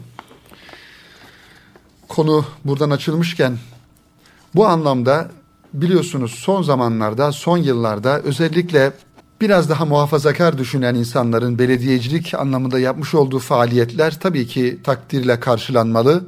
Konu 2.07 2.45
buradan 2.65 2.89
açılmışken 2.89 3.57
bu 4.55 4.67
anlamda 4.67 5.31
biliyorsunuz 5.73 6.31
son 6.31 6.61
zamanlarda, 6.61 7.31
son 7.31 7.57
yıllarda 7.57 8.19
özellikle 8.19 8.91
biraz 9.41 9.69
daha 9.69 9.85
muhafazakar 9.85 10.57
düşünen 10.57 10.95
insanların 10.95 11.59
belediyecilik 11.59 12.33
anlamında 12.33 12.79
yapmış 12.79 13.15
olduğu 13.15 13.39
faaliyetler 13.39 14.19
tabii 14.19 14.47
ki 14.47 14.79
takdirle 14.83 15.39
karşılanmalı 15.39 16.23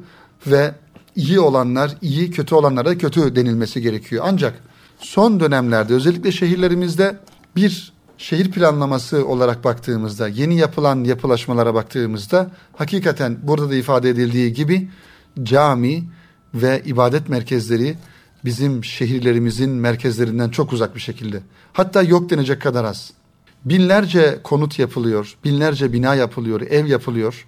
ve 0.46 0.74
iyi 1.16 1.40
olanlar 1.40 1.90
iyi, 2.02 2.30
kötü 2.30 2.54
olanlara 2.54 2.98
kötü 2.98 3.36
denilmesi 3.36 3.82
gerekiyor. 3.82 4.24
Ancak 4.28 4.69
son 5.00 5.40
dönemlerde 5.40 5.94
özellikle 5.94 6.32
şehirlerimizde 6.32 7.16
bir 7.56 7.92
şehir 8.18 8.50
planlaması 8.50 9.26
olarak 9.26 9.64
baktığımızda, 9.64 10.28
yeni 10.28 10.56
yapılan 10.56 11.04
yapılaşmalara 11.04 11.74
baktığımızda 11.74 12.50
hakikaten 12.76 13.38
burada 13.42 13.70
da 13.70 13.74
ifade 13.74 14.10
edildiği 14.10 14.52
gibi 14.52 14.90
cami 15.42 16.04
ve 16.54 16.82
ibadet 16.84 17.28
merkezleri 17.28 17.96
bizim 18.44 18.84
şehirlerimizin 18.84 19.70
merkezlerinden 19.70 20.48
çok 20.48 20.72
uzak 20.72 20.94
bir 20.94 21.00
şekilde. 21.00 21.42
Hatta 21.72 22.02
yok 22.02 22.30
denecek 22.30 22.62
kadar 22.62 22.84
az. 22.84 23.12
Binlerce 23.64 24.40
konut 24.44 24.78
yapılıyor, 24.78 25.36
binlerce 25.44 25.92
bina 25.92 26.14
yapılıyor, 26.14 26.60
ev 26.60 26.86
yapılıyor. 26.86 27.46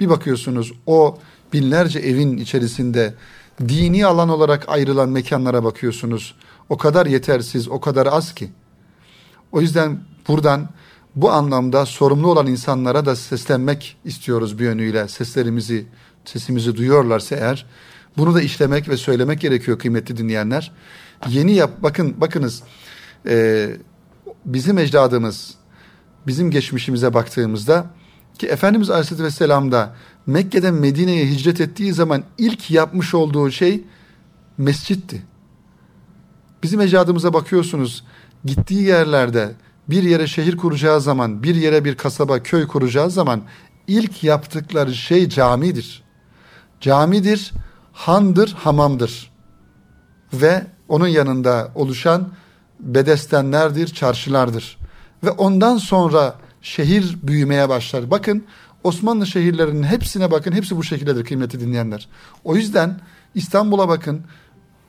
Bir 0.00 0.08
bakıyorsunuz 0.08 0.72
o 0.86 1.18
binlerce 1.52 1.98
evin 1.98 2.36
içerisinde 2.36 3.14
dini 3.60 4.06
alan 4.06 4.28
olarak 4.28 4.68
ayrılan 4.68 5.08
mekanlara 5.08 5.64
bakıyorsunuz. 5.64 6.34
O 6.68 6.76
kadar 6.76 7.06
yetersiz, 7.06 7.68
o 7.68 7.80
kadar 7.80 8.06
az 8.06 8.34
ki. 8.34 8.50
O 9.52 9.60
yüzden 9.60 10.00
buradan 10.28 10.68
bu 11.16 11.30
anlamda 11.30 11.86
sorumlu 11.86 12.30
olan 12.30 12.46
insanlara 12.46 13.06
da 13.06 13.16
seslenmek 13.16 13.96
istiyoruz 14.04 14.58
bir 14.58 14.64
yönüyle. 14.64 15.08
Seslerimizi, 15.08 15.86
sesimizi 16.24 16.76
duyuyorlarsa 16.76 17.36
eğer 17.36 17.66
bunu 18.16 18.34
da 18.34 18.42
işlemek 18.42 18.88
ve 18.88 18.96
söylemek 18.96 19.40
gerekiyor 19.40 19.78
kıymetli 19.78 20.16
dinleyenler. 20.16 20.72
Yeni 21.28 21.54
yap, 21.54 21.70
bakın 21.78 22.20
bakınız 22.20 22.62
e, 23.26 23.68
bizim 24.44 24.78
ecdadımız, 24.78 25.54
bizim 26.26 26.50
geçmişimize 26.50 27.14
baktığımızda 27.14 27.86
ki 28.38 28.46
Efendimiz 28.46 28.90
Aleyhisselatü 28.90 29.24
Vesselam 29.24 29.72
da 29.72 29.96
Mekke'den 30.26 30.74
Medine'ye 30.74 31.26
hicret 31.26 31.60
ettiği 31.60 31.92
zaman 31.92 32.24
ilk 32.38 32.70
yapmış 32.70 33.14
olduğu 33.14 33.50
şey 33.50 33.84
mescitti. 34.58 35.22
Bizim 36.64 36.80
ecdadımıza 36.80 37.32
bakıyorsunuz 37.32 38.04
gittiği 38.44 38.82
yerlerde 38.82 39.52
bir 39.88 40.02
yere 40.02 40.26
şehir 40.26 40.56
kuracağı 40.56 41.00
zaman, 41.00 41.42
bir 41.42 41.54
yere 41.54 41.84
bir 41.84 41.94
kasaba, 41.94 42.42
köy 42.42 42.66
kuracağı 42.66 43.10
zaman 43.10 43.42
ilk 43.86 44.24
yaptıkları 44.24 44.94
şey 44.94 45.28
camidir. 45.28 46.02
Camidir, 46.80 47.52
handır, 47.92 48.52
hamamdır. 48.52 49.30
Ve 50.32 50.66
onun 50.88 51.08
yanında 51.08 51.72
oluşan 51.74 52.28
bedestenlerdir, 52.80 53.86
çarşılardır. 53.86 54.78
Ve 55.24 55.30
ondan 55.30 55.76
sonra 55.76 56.34
şehir 56.62 57.16
büyümeye 57.22 57.68
başlar. 57.68 58.10
Bakın 58.10 58.44
Osmanlı 58.84 59.26
şehirlerinin 59.26 59.82
hepsine 59.82 60.30
bakın. 60.30 60.52
Hepsi 60.52 60.76
bu 60.76 60.84
şekildedir 60.84 61.24
kıymetli 61.24 61.60
dinleyenler. 61.60 62.08
O 62.44 62.56
yüzden 62.56 63.00
İstanbul'a 63.34 63.88
bakın. 63.88 64.22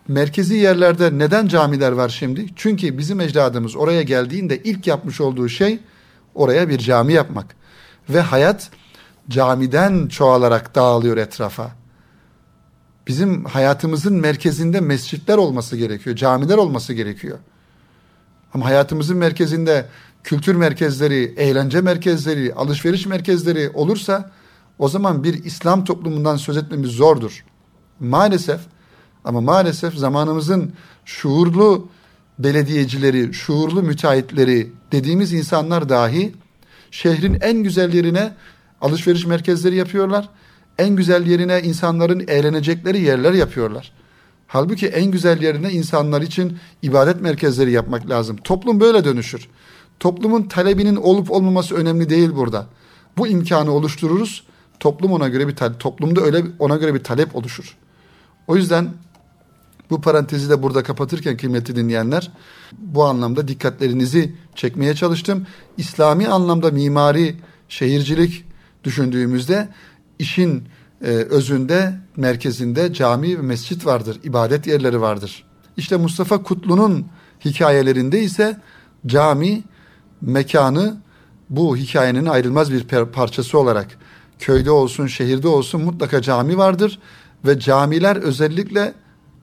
Merkezi 0.07 0.55
yerlerde 0.55 1.17
neden 1.17 1.47
camiler 1.47 1.91
var 1.91 2.09
şimdi? 2.09 2.45
Çünkü 2.55 2.97
bizim 2.97 3.19
ecdadımız 3.19 3.75
oraya 3.75 4.01
geldiğinde 4.01 4.63
ilk 4.63 4.87
yapmış 4.87 5.21
olduğu 5.21 5.49
şey 5.49 5.79
oraya 6.35 6.69
bir 6.69 6.77
cami 6.77 7.13
yapmak. 7.13 7.55
Ve 8.09 8.21
hayat 8.21 8.69
camiden 9.29 10.07
çoğalarak 10.07 10.75
dağılıyor 10.75 11.17
etrafa. 11.17 11.71
Bizim 13.07 13.45
hayatımızın 13.45 14.13
merkezinde 14.13 14.79
mescitler 14.81 15.37
olması 15.37 15.77
gerekiyor, 15.77 16.15
camiler 16.15 16.57
olması 16.57 16.93
gerekiyor. 16.93 17.39
Ama 18.53 18.65
hayatımızın 18.65 19.17
merkezinde 19.17 19.85
kültür 20.23 20.55
merkezleri, 20.55 21.33
eğlence 21.37 21.81
merkezleri, 21.81 22.53
alışveriş 22.53 23.05
merkezleri 23.05 23.69
olursa 23.73 24.31
o 24.79 24.89
zaman 24.89 25.23
bir 25.23 25.43
İslam 25.43 25.83
toplumundan 25.83 26.37
söz 26.37 26.57
etmemiz 26.57 26.91
zordur. 26.91 27.45
Maalesef 27.99 28.59
ama 29.25 29.41
maalesef 29.41 29.95
zamanımızın 29.95 30.73
şuurlu 31.05 31.87
belediyecileri, 32.39 33.33
şuurlu 33.33 33.83
müteahhitleri 33.83 34.71
dediğimiz 34.91 35.33
insanlar 35.33 35.89
dahi 35.89 36.33
şehrin 36.91 37.37
en 37.41 37.63
güzel 37.63 37.93
yerine 37.93 38.33
alışveriş 38.81 39.25
merkezleri 39.25 39.75
yapıyorlar. 39.75 40.29
En 40.77 40.95
güzel 40.95 41.27
yerine 41.27 41.61
insanların 41.61 42.23
eğlenecekleri 42.27 43.01
yerler 43.01 43.33
yapıyorlar. 43.33 43.91
Halbuki 44.47 44.87
en 44.87 45.11
güzel 45.11 45.41
yerine 45.41 45.71
insanlar 45.71 46.21
için 46.21 46.57
ibadet 46.81 47.21
merkezleri 47.21 47.71
yapmak 47.71 48.09
lazım. 48.09 48.37
Toplum 48.37 48.79
böyle 48.79 49.05
dönüşür. 49.05 49.47
Toplumun 49.99 50.43
talebinin 50.43 50.95
olup 50.95 51.31
olmaması 51.31 51.75
önemli 51.75 52.09
değil 52.09 52.35
burada. 52.35 52.65
Bu 53.17 53.27
imkanı 53.27 53.71
oluştururuz. 53.71 54.43
toplum 54.79 55.11
ona 55.11 55.27
göre 55.27 55.47
bir 55.47 55.55
toplumda 55.55 56.21
öyle 56.21 56.43
ona 56.59 56.75
göre 56.75 56.93
bir 56.93 57.03
talep 57.03 57.35
oluşur. 57.35 57.77
O 58.47 58.55
yüzden 58.55 58.89
bu 59.89 60.01
parantezi 60.01 60.49
de 60.49 60.63
burada 60.63 60.83
kapatırken 60.83 61.37
kıymetli 61.37 61.75
dinleyenler 61.75 62.31
bu 62.77 63.05
anlamda 63.05 63.47
dikkatlerinizi 63.47 64.35
çekmeye 64.55 64.95
çalıştım. 64.95 65.47
İslami 65.77 66.27
anlamda 66.27 66.71
mimari 66.71 67.35
şehircilik 67.69 68.45
düşündüğümüzde 68.83 69.69
işin 70.19 70.63
e, 71.01 71.07
özünde, 71.07 71.93
merkezinde 72.17 72.93
cami 72.93 73.37
ve 73.37 73.41
mescit 73.41 73.85
vardır, 73.85 74.19
ibadet 74.23 74.67
yerleri 74.67 75.01
vardır. 75.01 75.43
İşte 75.77 75.97
Mustafa 75.97 76.43
Kutlu'nun 76.43 77.05
hikayelerinde 77.45 78.21
ise 78.21 78.61
cami 79.07 79.63
mekanı 80.21 80.97
bu 81.49 81.77
hikayenin 81.77 82.25
ayrılmaz 82.25 82.71
bir 82.71 82.83
parçası 83.11 83.59
olarak 83.59 83.87
köyde 84.39 84.71
olsun, 84.71 85.07
şehirde 85.07 85.47
olsun 85.47 85.81
mutlaka 85.81 86.21
cami 86.21 86.57
vardır 86.57 86.99
ve 87.45 87.59
camiler 87.59 88.15
özellikle 88.15 88.93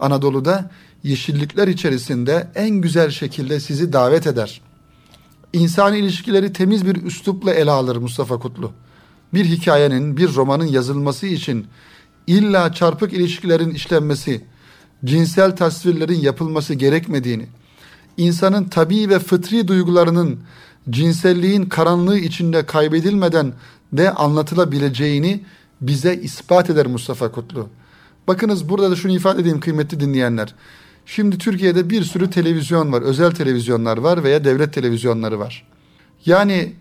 Anadolu'da 0.03 0.71
yeşillikler 1.03 1.69
içerisinde 1.69 2.51
en 2.55 2.71
güzel 2.71 3.11
şekilde 3.11 3.61
sizi 3.61 3.93
davet 3.93 4.27
eder. 4.27 4.61
İnsani 5.53 5.99
ilişkileri 5.99 6.53
temiz 6.53 6.87
bir 6.87 7.03
üslupla 7.03 7.55
ele 7.55 7.71
alır 7.71 7.97
Mustafa 7.97 8.39
Kutlu. 8.39 8.73
Bir 9.35 9.45
hikayenin, 9.45 10.17
bir 10.17 10.35
romanın 10.35 10.67
yazılması 10.67 11.27
için 11.27 11.67
illa 12.27 12.73
çarpık 12.73 13.13
ilişkilerin 13.13 13.71
işlenmesi, 13.71 14.45
cinsel 15.05 15.57
tasvirlerin 15.57 16.21
yapılması 16.21 16.75
gerekmediğini, 16.75 17.47
insanın 18.17 18.65
tabii 18.65 19.09
ve 19.09 19.19
fıtri 19.19 19.69
duygularının 19.69 20.41
cinselliğin 20.91 21.65
karanlığı 21.65 22.19
içinde 22.19 22.67
kaybedilmeden 22.67 23.53
de 23.93 24.11
anlatılabileceğini 24.11 25.45
bize 25.81 26.15
ispat 26.15 26.71
eder 26.71 26.87
Mustafa 26.87 27.33
Kutlu. 27.33 27.69
Bakınız 28.29 28.69
burada 28.69 28.91
da 28.91 28.97
şunu 28.97 29.13
ifade 29.13 29.41
edeyim 29.41 29.61
kıymetli 29.61 30.01
dinleyenler. 30.01 30.55
Şimdi 31.07 31.39
Türkiye'de 31.39 31.91
bir 31.91 32.05
sürü 32.05 32.31
televizyon 32.31 32.93
var, 32.93 33.03
özel 33.03 33.31
televizyonlar 33.31 33.99
var 33.99 34.25
veya 34.25 34.45
devlet 34.45 34.73
televizyonları 34.73 35.39
var. 35.39 35.67
Yani 36.27 36.73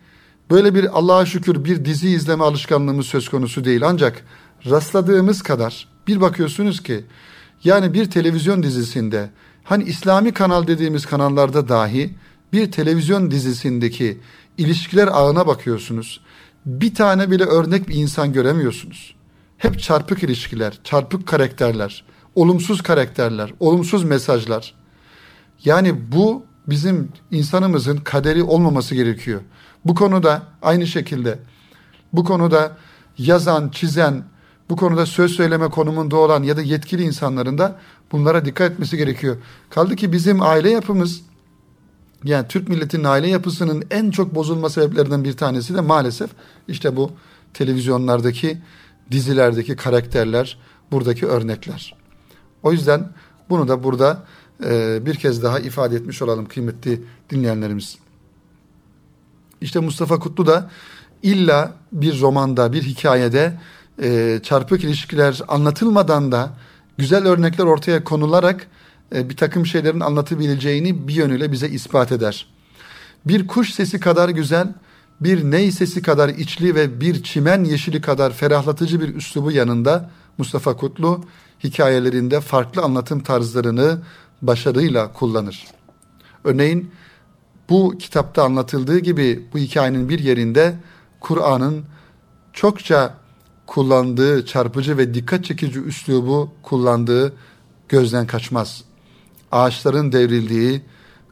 böyle 0.51 0.75
bir 0.75 0.97
Allah'a 0.99 1.25
şükür 1.25 1.65
bir 1.65 1.85
dizi 1.85 2.09
izleme 2.09 2.43
alışkanlığımız 2.43 3.05
söz 3.05 3.29
konusu 3.29 3.65
değil 3.65 3.81
ancak 3.85 4.25
rastladığımız 4.69 5.41
kadar 5.41 5.87
bir 6.07 6.21
bakıyorsunuz 6.21 6.83
ki 6.83 7.05
yani 7.63 7.93
bir 7.93 8.11
televizyon 8.11 8.63
dizisinde 8.63 9.29
hani 9.63 9.83
İslami 9.83 10.33
kanal 10.33 10.67
dediğimiz 10.67 11.05
kanallarda 11.05 11.69
dahi 11.69 12.13
bir 12.53 12.71
televizyon 12.71 13.31
dizisindeki 13.31 14.19
ilişkiler 14.57 15.07
ağına 15.07 15.47
bakıyorsunuz. 15.47 16.21
Bir 16.65 16.95
tane 16.95 17.31
bile 17.31 17.43
örnek 17.43 17.89
bir 17.89 17.95
insan 17.95 18.33
göremiyorsunuz. 18.33 19.15
Hep 19.61 19.79
çarpık 19.79 20.23
ilişkiler, 20.23 20.79
çarpık 20.83 21.27
karakterler, 21.27 22.03
olumsuz 22.35 22.81
karakterler, 22.81 23.53
olumsuz 23.59 24.03
mesajlar. 24.03 24.73
Yani 25.65 26.11
bu 26.11 26.45
bizim 26.67 27.09
insanımızın 27.31 27.97
kaderi 27.97 28.43
olmaması 28.43 28.95
gerekiyor. 28.95 29.41
Bu 29.85 29.95
konuda 29.95 30.43
aynı 30.61 30.87
şekilde 30.87 31.39
bu 32.13 32.23
konuda 32.23 32.77
yazan, 33.17 33.69
çizen, 33.69 34.23
bu 34.69 34.75
konuda 34.75 35.05
söz 35.05 35.31
söyleme 35.31 35.69
konumunda 35.69 36.15
olan 36.17 36.43
ya 36.43 36.57
da 36.57 36.61
yetkili 36.61 37.03
insanların 37.03 37.57
da 37.57 37.79
bunlara 38.11 38.45
dikkat 38.45 38.71
etmesi 38.71 38.97
gerekiyor. 38.97 39.37
Kaldı 39.69 39.95
ki 39.95 40.13
bizim 40.13 40.41
aile 40.41 40.69
yapımız 40.69 41.21
yani 42.23 42.47
Türk 42.47 42.69
milletinin 42.69 43.03
aile 43.03 43.27
yapısının 43.27 43.83
en 43.91 44.11
çok 44.11 44.35
bozulma 44.35 44.69
sebeplerinden 44.69 45.23
bir 45.23 45.33
tanesi 45.33 45.75
de 45.75 45.81
maalesef 45.81 46.29
işte 46.67 46.95
bu 46.95 47.11
televizyonlardaki 47.53 48.57
dizilerdeki 49.11 49.75
karakterler, 49.75 50.57
buradaki 50.91 51.27
örnekler. 51.27 51.95
O 52.63 52.71
yüzden 52.71 53.09
bunu 53.49 53.67
da 53.67 53.83
burada 53.83 54.23
e, 54.65 54.99
bir 55.05 55.15
kez 55.15 55.43
daha 55.43 55.59
ifade 55.59 55.95
etmiş 55.95 56.21
olalım 56.21 56.45
kıymetli 56.45 57.03
dinleyenlerimiz. 57.29 57.97
İşte 59.61 59.79
Mustafa 59.79 60.19
Kutlu 60.19 60.45
da 60.45 60.69
illa 61.23 61.73
bir 61.91 62.21
romanda, 62.21 62.73
bir 62.73 62.83
hikayede 62.83 63.59
e, 64.03 64.39
çarpık 64.43 64.83
ilişkiler 64.83 65.41
anlatılmadan 65.47 66.31
da 66.31 66.53
güzel 66.97 67.27
örnekler 67.27 67.65
ortaya 67.65 68.03
konularak 68.03 68.67
e, 69.15 69.29
bir 69.29 69.37
takım 69.37 69.65
şeylerin 69.65 69.99
anlatabileceğini 69.99 71.07
bir 71.07 71.13
yönüyle 71.13 71.51
bize 71.51 71.69
ispat 71.69 72.11
eder. 72.11 72.47
Bir 73.25 73.47
kuş 73.47 73.73
sesi 73.73 73.99
kadar 73.99 74.29
güzel, 74.29 74.67
bir 75.21 75.43
ney 75.43 75.71
sesi 75.71 76.01
kadar 76.01 76.29
içli 76.29 76.75
ve 76.75 77.01
bir 77.01 77.23
çimen 77.23 77.63
yeşili 77.63 78.01
kadar 78.01 78.33
ferahlatıcı 78.33 79.01
bir 79.01 79.15
üslubu 79.15 79.51
yanında 79.51 80.09
Mustafa 80.37 80.77
Kutlu 80.77 81.23
hikayelerinde 81.63 82.41
farklı 82.41 82.81
anlatım 82.81 83.19
tarzlarını 83.19 84.01
başarıyla 84.41 85.13
kullanır. 85.13 85.67
Örneğin 86.43 86.91
bu 87.69 87.97
kitapta 87.99 88.43
anlatıldığı 88.43 88.99
gibi 88.99 89.45
bu 89.53 89.57
hikayenin 89.57 90.09
bir 90.09 90.19
yerinde 90.19 90.75
Kur'an'ın 91.19 91.83
çokça 92.53 93.17
kullandığı 93.67 94.45
çarpıcı 94.45 94.97
ve 94.97 95.13
dikkat 95.13 95.45
çekici 95.45 95.79
üslubu 95.79 96.51
kullandığı 96.63 97.33
gözden 97.89 98.27
kaçmaz. 98.27 98.83
Ağaçların 99.51 100.11
devrildiği, 100.11 100.81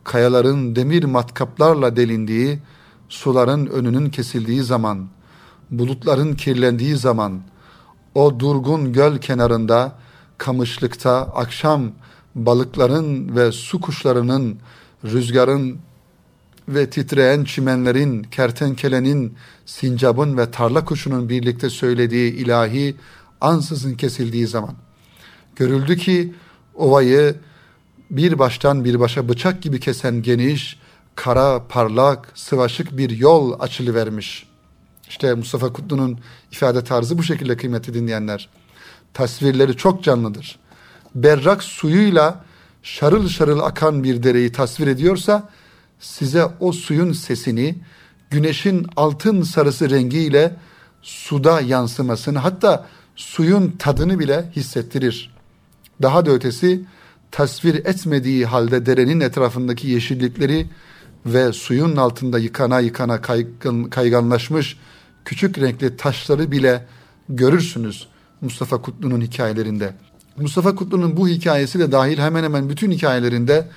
kayaların 0.04 0.76
demir 0.76 1.04
matkaplarla 1.04 1.96
delindiği, 1.96 2.60
suların 3.10 3.66
önünün 3.66 4.10
kesildiği 4.10 4.64
zaman, 4.64 5.08
bulutların 5.72 6.36
kirlendiği 6.36 6.96
zaman, 6.96 7.42
o 8.16 8.40
durgun 8.40 8.94
göl 8.94 9.18
kenarında, 9.18 9.96
kamışlıkta 10.38 11.12
akşam 11.16 11.92
balıkların 12.36 13.36
ve 13.36 13.52
su 13.52 13.82
kuşlarının, 13.82 14.58
rüzgarın 15.06 15.80
ve 16.68 16.90
titreyen 16.90 17.44
çimenlerin, 17.44 18.24
kertenkelenin, 18.24 19.34
sincabın 19.66 20.38
ve 20.38 20.52
tarla 20.52 20.86
kuşunun 20.86 21.30
birlikte 21.30 21.70
söylediği 21.70 22.34
ilahi 22.34 22.96
ansızın 23.42 23.94
kesildiği 23.94 24.48
zaman. 24.48 24.74
Görüldü 25.56 25.98
ki 25.98 26.34
ovayı 26.76 27.36
bir 28.12 28.40
baştan 28.40 28.86
bir 28.86 29.00
başa 29.00 29.30
bıçak 29.30 29.62
gibi 29.62 29.80
kesen 29.80 30.22
geniş, 30.22 30.80
kara, 31.20 31.68
parlak, 31.68 32.32
sıvaşık 32.36 32.98
bir 32.98 33.10
yol 33.10 33.60
açılıvermiş. 33.60 34.46
İşte 35.10 35.34
Mustafa 35.34 35.74
Kutlu'nun 35.74 36.20
ifade 36.52 36.84
tarzı 36.84 37.18
bu 37.18 37.24
şekilde 37.24 37.58
kıymetli 37.58 37.94
dinleyenler. 37.94 38.50
Tasvirleri 39.14 39.78
çok 39.78 40.04
canlıdır. 40.04 40.60
Berrak 41.16 41.64
suyuyla 41.64 42.46
şarıl 42.84 43.28
şarıl 43.28 43.60
akan 43.60 44.04
bir 44.04 44.24
dereyi 44.24 44.52
tasvir 44.52 44.88
ediyorsa 44.88 45.50
size 46.00 46.46
o 46.60 46.72
suyun 46.72 47.14
sesini 47.14 47.76
güneşin 48.30 48.88
altın 48.96 49.42
sarısı 49.42 49.90
rengiyle 49.90 50.56
suda 51.02 51.62
yansımasını 51.62 52.40
hatta 52.40 52.88
suyun 53.16 53.72
tadını 53.80 54.20
bile 54.20 54.52
hissettirir. 54.56 55.36
Daha 56.02 56.26
da 56.26 56.32
ötesi 56.32 56.82
tasvir 57.32 57.76
etmediği 57.76 58.46
halde 58.46 58.86
derenin 58.86 59.20
etrafındaki 59.20 59.88
yeşillikleri 59.88 60.68
ve 61.26 61.54
suyun 61.54 61.96
altında 61.96 62.40
yıkana 62.40 62.80
yıkana 62.80 63.22
kaygan, 63.22 63.84
kayganlaşmış 63.84 64.78
küçük 65.26 65.60
renkli 65.60 65.98
taşları 65.98 66.52
bile 66.52 66.86
görürsünüz 67.30 68.08
Mustafa 68.42 68.82
Kutlu'nun 68.82 69.22
hikayelerinde. 69.22 69.94
Mustafa 70.38 70.76
Kutlu'nun 70.76 71.18
bu 71.18 71.28
hikayesi 71.28 71.80
de 71.80 71.92
dahil 71.92 72.18
hemen 72.18 72.44
hemen 72.44 72.70
bütün 72.70 72.92
hikayelerinde 72.92 73.68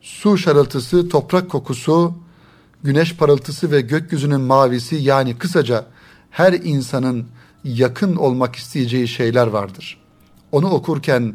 su 0.00 0.38
şarıltısı, 0.38 1.08
toprak 1.08 1.50
kokusu, 1.50 2.14
güneş 2.82 3.16
parıltısı 3.16 3.70
ve 3.70 3.80
gökyüzünün 3.80 4.40
mavisi 4.40 4.96
yani 4.96 5.38
kısaca 5.38 5.86
her 6.30 6.52
insanın 6.52 7.26
yakın 7.64 8.16
olmak 8.16 8.56
isteyeceği 8.56 9.08
şeyler 9.08 9.46
vardır. 9.46 9.98
Onu 10.52 10.70
okurken 10.70 11.34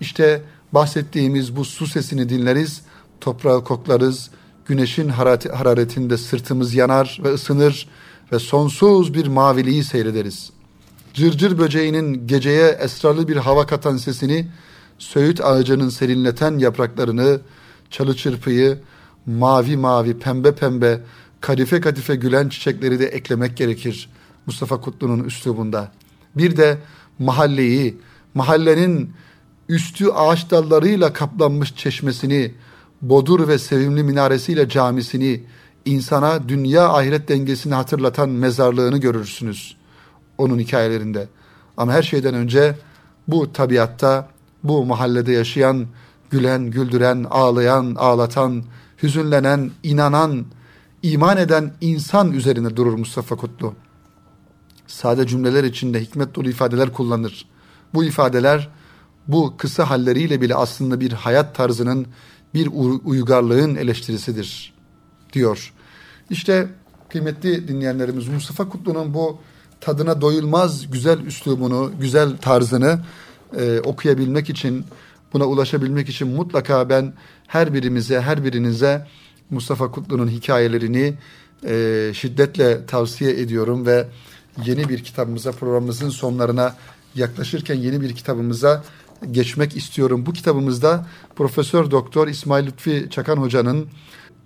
işte 0.00 0.42
bahsettiğimiz 0.72 1.56
bu 1.56 1.64
su 1.64 1.86
sesini 1.86 2.28
dinleriz, 2.28 2.82
toprağı 3.20 3.64
koklarız, 3.64 4.30
güneşin 4.66 5.08
hararetinde 5.08 6.16
sırtımız 6.16 6.74
yanar 6.74 7.20
ve 7.24 7.32
ısınır 7.32 7.88
ve 8.32 8.38
sonsuz 8.38 9.14
bir 9.14 9.26
maviliği 9.26 9.84
seyrederiz. 9.84 10.50
Cırcır 11.14 11.58
böceğinin 11.58 12.26
geceye 12.26 12.68
esrarlı 12.68 13.28
bir 13.28 13.36
hava 13.36 13.66
katan 13.66 13.96
sesini, 13.96 14.48
söğüt 14.98 15.40
ağacının 15.40 15.88
serinleten 15.88 16.58
yapraklarını, 16.58 17.40
çalı 17.90 18.16
çırpıyı, 18.16 18.78
mavi 19.26 19.76
mavi, 19.76 20.18
pembe 20.18 20.54
pembe, 20.54 21.00
kadife 21.40 21.80
kadife 21.80 22.14
gülen 22.14 22.48
çiçekleri 22.48 22.98
de 22.98 23.06
eklemek 23.06 23.56
gerekir 23.56 24.10
Mustafa 24.46 24.80
Kutlu'nun 24.80 25.24
üslubunda. 25.24 25.92
Bir 26.36 26.56
de 26.56 26.78
mahalleyi, 27.18 27.96
mahallenin 28.34 29.12
üstü 29.68 30.08
ağaç 30.08 30.50
dallarıyla 30.50 31.12
kaplanmış 31.12 31.74
çeşmesini, 31.74 32.54
bodur 33.02 33.48
ve 33.48 33.58
sevimli 33.58 34.02
minaresiyle 34.02 34.68
camisini, 34.68 35.44
insana 35.84 36.48
dünya 36.48 36.88
ahiret 36.88 37.28
dengesini 37.28 37.74
hatırlatan 37.74 38.28
mezarlığını 38.28 38.98
görürsünüz. 38.98 39.78
onun 40.38 40.58
hikayelerinde. 40.58 41.28
Ama 41.76 41.92
her 41.92 42.02
şeyden 42.02 42.34
önce 42.34 42.78
bu 43.28 43.52
tabiatta, 43.52 44.28
bu 44.64 44.84
mahallede 44.84 45.32
yaşayan, 45.32 45.86
gülen, 46.30 46.70
güldüren, 46.70 47.26
ağlayan, 47.30 47.94
ağlatan, 47.98 48.64
hüzünlenen, 49.02 49.70
inanan, 49.82 50.46
iman 51.02 51.36
eden 51.36 51.72
insan 51.80 52.32
üzerine 52.32 52.76
durur 52.76 52.98
Mustafa 52.98 53.36
Kutlu. 53.36 53.74
Sade 54.86 55.26
cümleler 55.26 55.64
içinde 55.64 56.00
hikmet 56.00 56.34
dolu 56.34 56.48
ifadeler 56.48 56.92
kullanır. 56.92 57.48
Bu 57.94 58.04
ifadeler 58.04 58.68
bu 59.28 59.54
kısa 59.56 59.90
halleriyle 59.90 60.40
bile 60.40 60.54
aslında 60.54 61.00
bir 61.00 61.12
hayat 61.12 61.54
tarzının, 61.54 62.06
bir 62.54 62.68
uygarlığın 63.04 63.74
eleştirisidir 63.74 64.74
diyor. 65.32 65.72
İşte 66.30 66.68
kıymetli 67.08 67.68
dinleyenlerimiz 67.68 68.28
Mustafa 68.28 68.68
Kutlu'nun 68.68 69.14
bu 69.14 69.38
tadına 69.80 70.20
doyulmaz 70.20 70.90
güzel 70.90 71.20
üslubunu, 71.20 71.92
güzel 72.00 72.36
tarzını 72.36 73.00
e, 73.58 73.80
okuyabilmek 73.80 74.50
için, 74.50 74.84
buna 75.32 75.44
ulaşabilmek 75.44 76.08
için 76.08 76.28
mutlaka 76.28 76.88
ben 76.88 77.12
her 77.46 77.74
birimize, 77.74 78.20
her 78.20 78.44
birinize 78.44 79.06
Mustafa 79.50 79.90
Kutlu'nun 79.90 80.28
hikayelerini 80.28 81.14
e, 81.66 82.10
şiddetle 82.14 82.86
tavsiye 82.86 83.30
ediyorum 83.40 83.86
ve 83.86 84.06
yeni 84.64 84.88
bir 84.88 85.04
kitabımıza, 85.04 85.52
programımızın 85.52 86.08
sonlarına 86.08 86.76
yaklaşırken 87.14 87.74
yeni 87.74 88.00
bir 88.00 88.14
kitabımıza 88.14 88.84
geçmek 89.30 89.76
istiyorum. 89.76 90.26
Bu 90.26 90.32
kitabımızda 90.32 91.06
Profesör 91.36 91.90
Doktor 91.90 92.28
İsmail 92.28 92.66
Lütfi 92.66 93.06
Çakan 93.10 93.36
Hoca'nın 93.36 93.88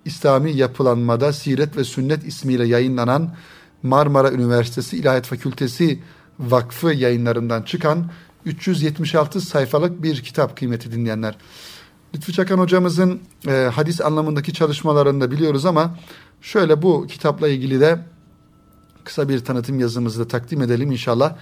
İslami 0.05 0.51
Yapılanmada 0.51 1.33
Siret 1.33 1.77
ve 1.77 1.83
Sünnet 1.83 2.27
ismiyle 2.27 2.67
yayınlanan 2.67 3.35
Marmara 3.83 4.31
Üniversitesi 4.31 4.97
İlahiyat 4.97 5.27
Fakültesi 5.27 5.99
Vakfı 6.39 6.93
yayınlarından 6.93 7.61
çıkan 7.61 8.11
376 8.45 9.41
sayfalık 9.41 10.03
bir 10.03 10.23
kitap 10.23 10.57
kıymeti 10.57 10.91
dinleyenler. 10.91 11.37
Lütfü 12.15 12.33
Çakan 12.33 12.57
hocamızın 12.57 13.21
e, 13.47 13.51
hadis 13.51 14.01
anlamındaki 14.01 14.53
çalışmalarını 14.53 15.21
da 15.21 15.31
biliyoruz 15.31 15.65
ama 15.65 15.97
şöyle 16.41 16.81
bu 16.81 17.07
kitapla 17.07 17.47
ilgili 17.47 17.79
de 17.79 18.05
kısa 19.03 19.29
bir 19.29 19.39
tanıtım 19.39 19.79
yazımızı 19.79 20.19
da 20.19 20.27
takdim 20.27 20.61
edelim 20.61 20.91
inşallah 20.91 21.35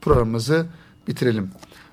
programımızı 0.00 0.66
bitirelim. 1.08 1.50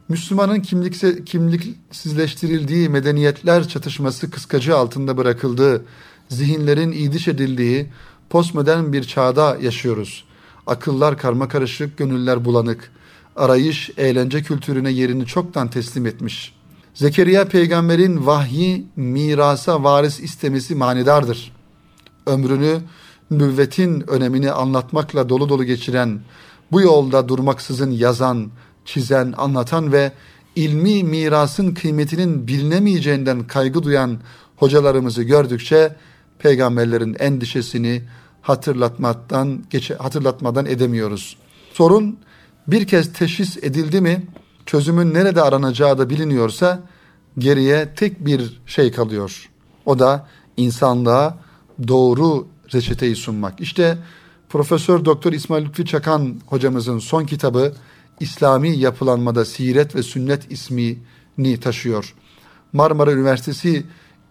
Müslümanın 0.09 0.59
kimlikse, 0.59 1.25
kimliksizleştirildiği 1.25 2.89
medeniyetler 2.89 3.67
çatışması 3.67 4.31
kıskacı 4.31 4.77
altında 4.77 5.17
bırakıldığı, 5.17 5.85
zihinlerin 6.29 6.91
idiş 6.91 7.27
edildiği 7.27 7.89
postmodern 8.29 8.93
bir 8.93 9.03
çağda 9.03 9.57
yaşıyoruz. 9.61 10.25
Akıllar 10.67 11.17
karma 11.17 11.47
karışık, 11.47 11.97
gönüller 11.97 12.45
bulanık. 12.45 12.91
Arayış, 13.35 13.91
eğlence 13.97 14.43
kültürüne 14.43 14.91
yerini 14.91 15.25
çoktan 15.25 15.69
teslim 15.69 16.05
etmiş. 16.05 16.55
Zekeriya 16.93 17.47
peygamberin 17.47 18.25
vahyi 18.25 18.85
mirasa 18.95 19.83
varis 19.83 20.19
istemesi 20.19 20.75
manidardır. 20.75 21.51
Ömrünü 22.25 22.81
nüvvetin 23.31 24.09
önemini 24.09 24.51
anlatmakla 24.51 25.29
dolu 25.29 25.49
dolu 25.49 25.63
geçiren, 25.63 26.19
bu 26.71 26.81
yolda 26.81 27.29
durmaksızın 27.29 27.91
yazan, 27.91 28.51
çizen, 28.88 29.33
anlatan 29.38 29.91
ve 29.91 30.11
ilmi 30.55 31.03
mirasın 31.03 31.73
kıymetinin 31.73 32.47
bilinemeyeceğinden 32.47 33.47
kaygı 33.47 33.83
duyan 33.83 34.17
hocalarımızı 34.55 35.23
gördükçe 35.23 35.95
peygamberlerin 36.39 37.15
endişesini 37.19 38.03
hatırlatmadan 38.41 39.63
geçe, 39.69 39.95
hatırlatmadan 39.95 40.65
edemiyoruz. 40.65 41.38
Sorun 41.73 42.17
bir 42.67 42.88
kez 42.88 43.13
teşhis 43.13 43.57
edildi 43.57 44.01
mi, 44.01 44.27
çözümün 44.65 45.13
nerede 45.13 45.41
aranacağı 45.41 45.97
da 45.97 46.09
biliniyorsa 46.09 46.79
geriye 47.38 47.93
tek 47.95 48.25
bir 48.25 48.61
şey 48.65 48.91
kalıyor. 48.91 49.49
O 49.85 49.99
da 49.99 50.27
insanlığa 50.57 51.38
doğru 51.88 52.47
reçeteyi 52.73 53.15
sunmak. 53.15 53.61
İşte 53.61 53.97
Profesör 54.49 55.05
Doktor 55.05 55.33
İsmail 55.33 55.65
Lütfi 55.65 55.85
Çakan 55.85 56.41
hocamızın 56.45 56.99
son 56.99 57.25
kitabı 57.25 57.73
İslami 58.20 58.78
yapılanmada 58.78 59.45
siret 59.45 59.95
ve 59.95 60.03
sünnet 60.03 60.51
ismini 60.51 61.59
taşıyor. 61.61 62.13
Marmara 62.74 63.11
Üniversitesi 63.11 63.86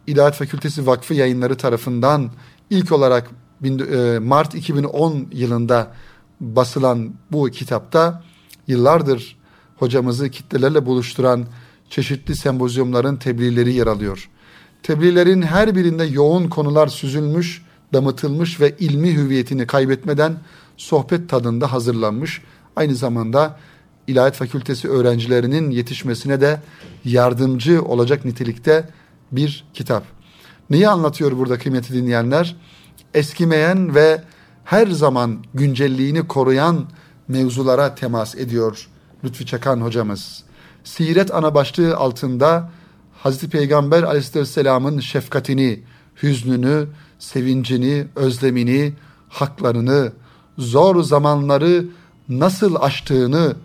İlahiyat 0.07 0.35
Fakültesi 0.35 0.87
Vakfı 0.87 1.15
yayınları 1.15 1.57
tarafından 1.57 2.31
ilk 2.71 2.93
olarak 2.93 3.31
e, 3.65 4.19
Mart 4.19 4.55
2010 4.55 5.29
yılında 5.33 5.93
basılan 6.41 7.15
bu 7.33 7.51
kitapta 7.51 8.23
yıllardır 8.67 9.37
hocamızı 9.77 10.31
kitlelerle 10.31 10.87
buluşturan 10.87 11.47
çeşitli 11.91 12.37
sempozyumların 12.37 13.17
tebliğleri 13.17 13.73
yer 13.73 13.87
alıyor. 13.87 14.29
Tebliğlerin 14.83 15.43
her 15.43 15.75
birinde 15.77 16.05
yoğun 16.05 16.49
konular 16.49 16.89
süzülmüş, 16.89 17.65
damıtılmış 17.93 18.61
ve 18.61 18.75
ilmi 18.79 19.15
hüviyetini 19.15 19.67
kaybetmeden 19.67 20.39
sohbet 20.77 21.29
tadında 21.29 21.73
hazırlanmış. 21.73 22.43
Aynı 22.77 22.95
zamanda 22.95 23.59
İlahiyat 24.07 24.37
Fakültesi 24.37 24.89
öğrencilerinin 24.89 25.71
yetişmesine 25.71 26.41
de 26.41 26.61
yardımcı 27.05 27.83
olacak 27.83 28.25
nitelikte 28.25 28.89
bir 29.33 29.65
kitap. 29.75 30.05
Neyi 30.71 30.89
anlatıyor 30.89 31.39
burada 31.39 31.59
kıymeti 31.59 31.93
dinleyenler? 31.95 32.57
Eskimeyen 33.15 33.95
ve 33.95 34.23
her 34.65 34.87
zaman 34.87 35.45
güncelliğini 35.55 36.29
koruyan 36.29 36.91
mevzulara 37.29 37.95
temas 37.95 38.35
ediyor 38.35 38.89
Lütfi 39.25 39.47
Çakan 39.47 39.81
hocamız. 39.81 40.45
Siret 40.85 41.35
ana 41.35 41.55
başlığı 41.55 41.97
altında 41.97 42.71
Hazreti 43.23 43.51
Peygamber 43.51 44.03
aleyhisselamın 44.03 45.01
şefkatini, 45.01 45.83
hüznünü, 46.23 46.87
sevincini, 47.19 48.07
özlemini, 48.17 48.93
haklarını, 49.29 50.13
zor 50.59 51.03
zamanları 51.03 51.87
nasıl 52.29 52.75
aştığını 52.75 53.57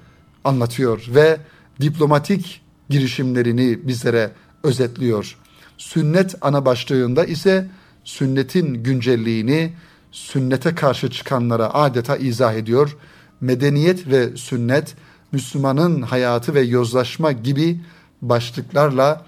anlatıyor 0.44 1.06
ve 1.10 1.38
diplomatik 1.82 2.62
girişimlerini 2.90 3.88
bizlere 3.88 4.32
özetliyor. 4.64 5.38
Sünnet 5.78 6.36
ana 6.42 6.66
başlığında 6.66 7.26
ise 7.26 7.68
sünnetin 8.04 8.84
güncelliğini 8.84 9.74
sünnete 10.12 10.76
karşı 10.76 11.10
çıkanlara 11.10 11.74
adeta 11.74 12.18
izah 12.18 12.54
ediyor. 12.54 12.98
Medeniyet 13.42 14.08
ve 14.08 14.38
sünnet, 14.38 14.96
Müslümanın 15.32 16.02
hayatı 16.02 16.54
ve 16.54 16.62
yozlaşma 16.62 17.32
gibi 17.32 17.82
başlıklarla 18.22 19.26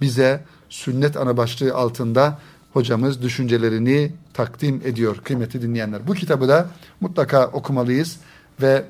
bize 0.00 0.44
sünnet 0.68 1.16
ana 1.16 1.36
başlığı 1.36 1.74
altında 1.74 2.38
hocamız 2.72 3.22
düşüncelerini 3.22 4.12
takdim 4.34 4.82
ediyor 4.84 5.16
kıymetli 5.16 5.62
dinleyenler. 5.62 6.06
Bu 6.06 6.14
kitabı 6.14 6.48
da 6.48 6.68
mutlaka 7.00 7.46
okumalıyız 7.46 8.16
ve 8.62 8.84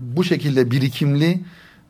bu 0.00 0.24
şekilde 0.24 0.70
birikimli 0.70 1.40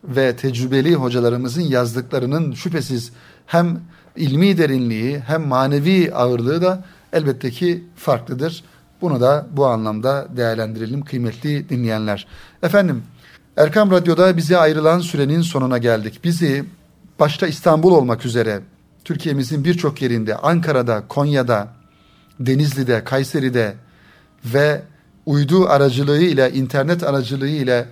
ve 0.03 0.35
tecrübeli 0.35 0.95
hocalarımızın 0.95 1.61
yazdıklarının 1.61 2.53
şüphesiz 2.53 3.11
hem 3.45 3.79
ilmi 4.15 4.57
derinliği 4.57 5.19
hem 5.19 5.47
manevi 5.47 6.13
ağırlığı 6.13 6.61
da 6.61 6.83
elbette 7.13 7.51
ki 7.51 7.83
farklıdır. 7.95 8.63
Bunu 9.01 9.21
da 9.21 9.47
bu 9.51 9.65
anlamda 9.65 10.27
değerlendirelim 10.37 11.05
kıymetli 11.05 11.69
dinleyenler. 11.69 12.27
Efendim 12.63 13.03
Erkam 13.57 13.91
Radyo'da 13.91 14.37
bize 14.37 14.57
ayrılan 14.57 14.99
sürenin 14.99 15.41
sonuna 15.41 15.77
geldik. 15.77 16.19
Bizi 16.23 16.65
başta 17.19 17.47
İstanbul 17.47 17.91
olmak 17.91 18.25
üzere 18.25 18.61
Türkiye'mizin 19.03 19.65
birçok 19.65 20.01
yerinde 20.01 20.35
Ankara'da, 20.35 21.03
Konya'da, 21.07 21.67
Denizli'de, 22.39 23.03
Kayseri'de 23.03 23.73
ve 24.45 24.81
uydu 25.25 25.67
aracılığı 25.67 26.21
ile, 26.21 26.51
internet 26.51 27.03
aracılığı 27.03 27.47
ile 27.47 27.85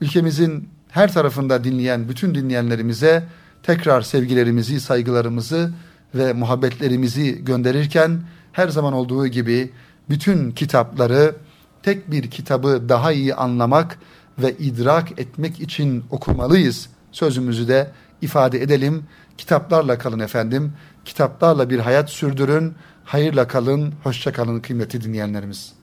ülkemizin 0.00 0.68
her 0.88 1.12
tarafında 1.12 1.64
dinleyen 1.64 2.08
bütün 2.08 2.34
dinleyenlerimize 2.34 3.24
tekrar 3.62 4.02
sevgilerimizi, 4.02 4.80
saygılarımızı 4.80 5.70
ve 6.14 6.32
muhabbetlerimizi 6.32 7.44
gönderirken 7.44 8.20
her 8.52 8.68
zaman 8.68 8.92
olduğu 8.92 9.26
gibi 9.26 9.70
bütün 10.08 10.50
kitapları 10.50 11.34
tek 11.82 12.10
bir 12.10 12.30
kitabı 12.30 12.88
daha 12.88 13.12
iyi 13.12 13.34
anlamak 13.34 13.98
ve 14.38 14.56
idrak 14.58 15.20
etmek 15.20 15.60
için 15.60 16.04
okumalıyız. 16.10 16.88
Sözümüzü 17.12 17.68
de 17.68 17.90
ifade 18.22 18.62
edelim. 18.62 19.04
Kitaplarla 19.38 19.98
kalın 19.98 20.20
efendim. 20.20 20.72
Kitaplarla 21.04 21.70
bir 21.70 21.78
hayat 21.78 22.10
sürdürün. 22.10 22.74
Hayırla 23.04 23.48
kalın. 23.48 23.94
Hoşça 24.02 24.32
kalın 24.32 24.60
kıymetli 24.60 25.04
dinleyenlerimiz. 25.04 25.79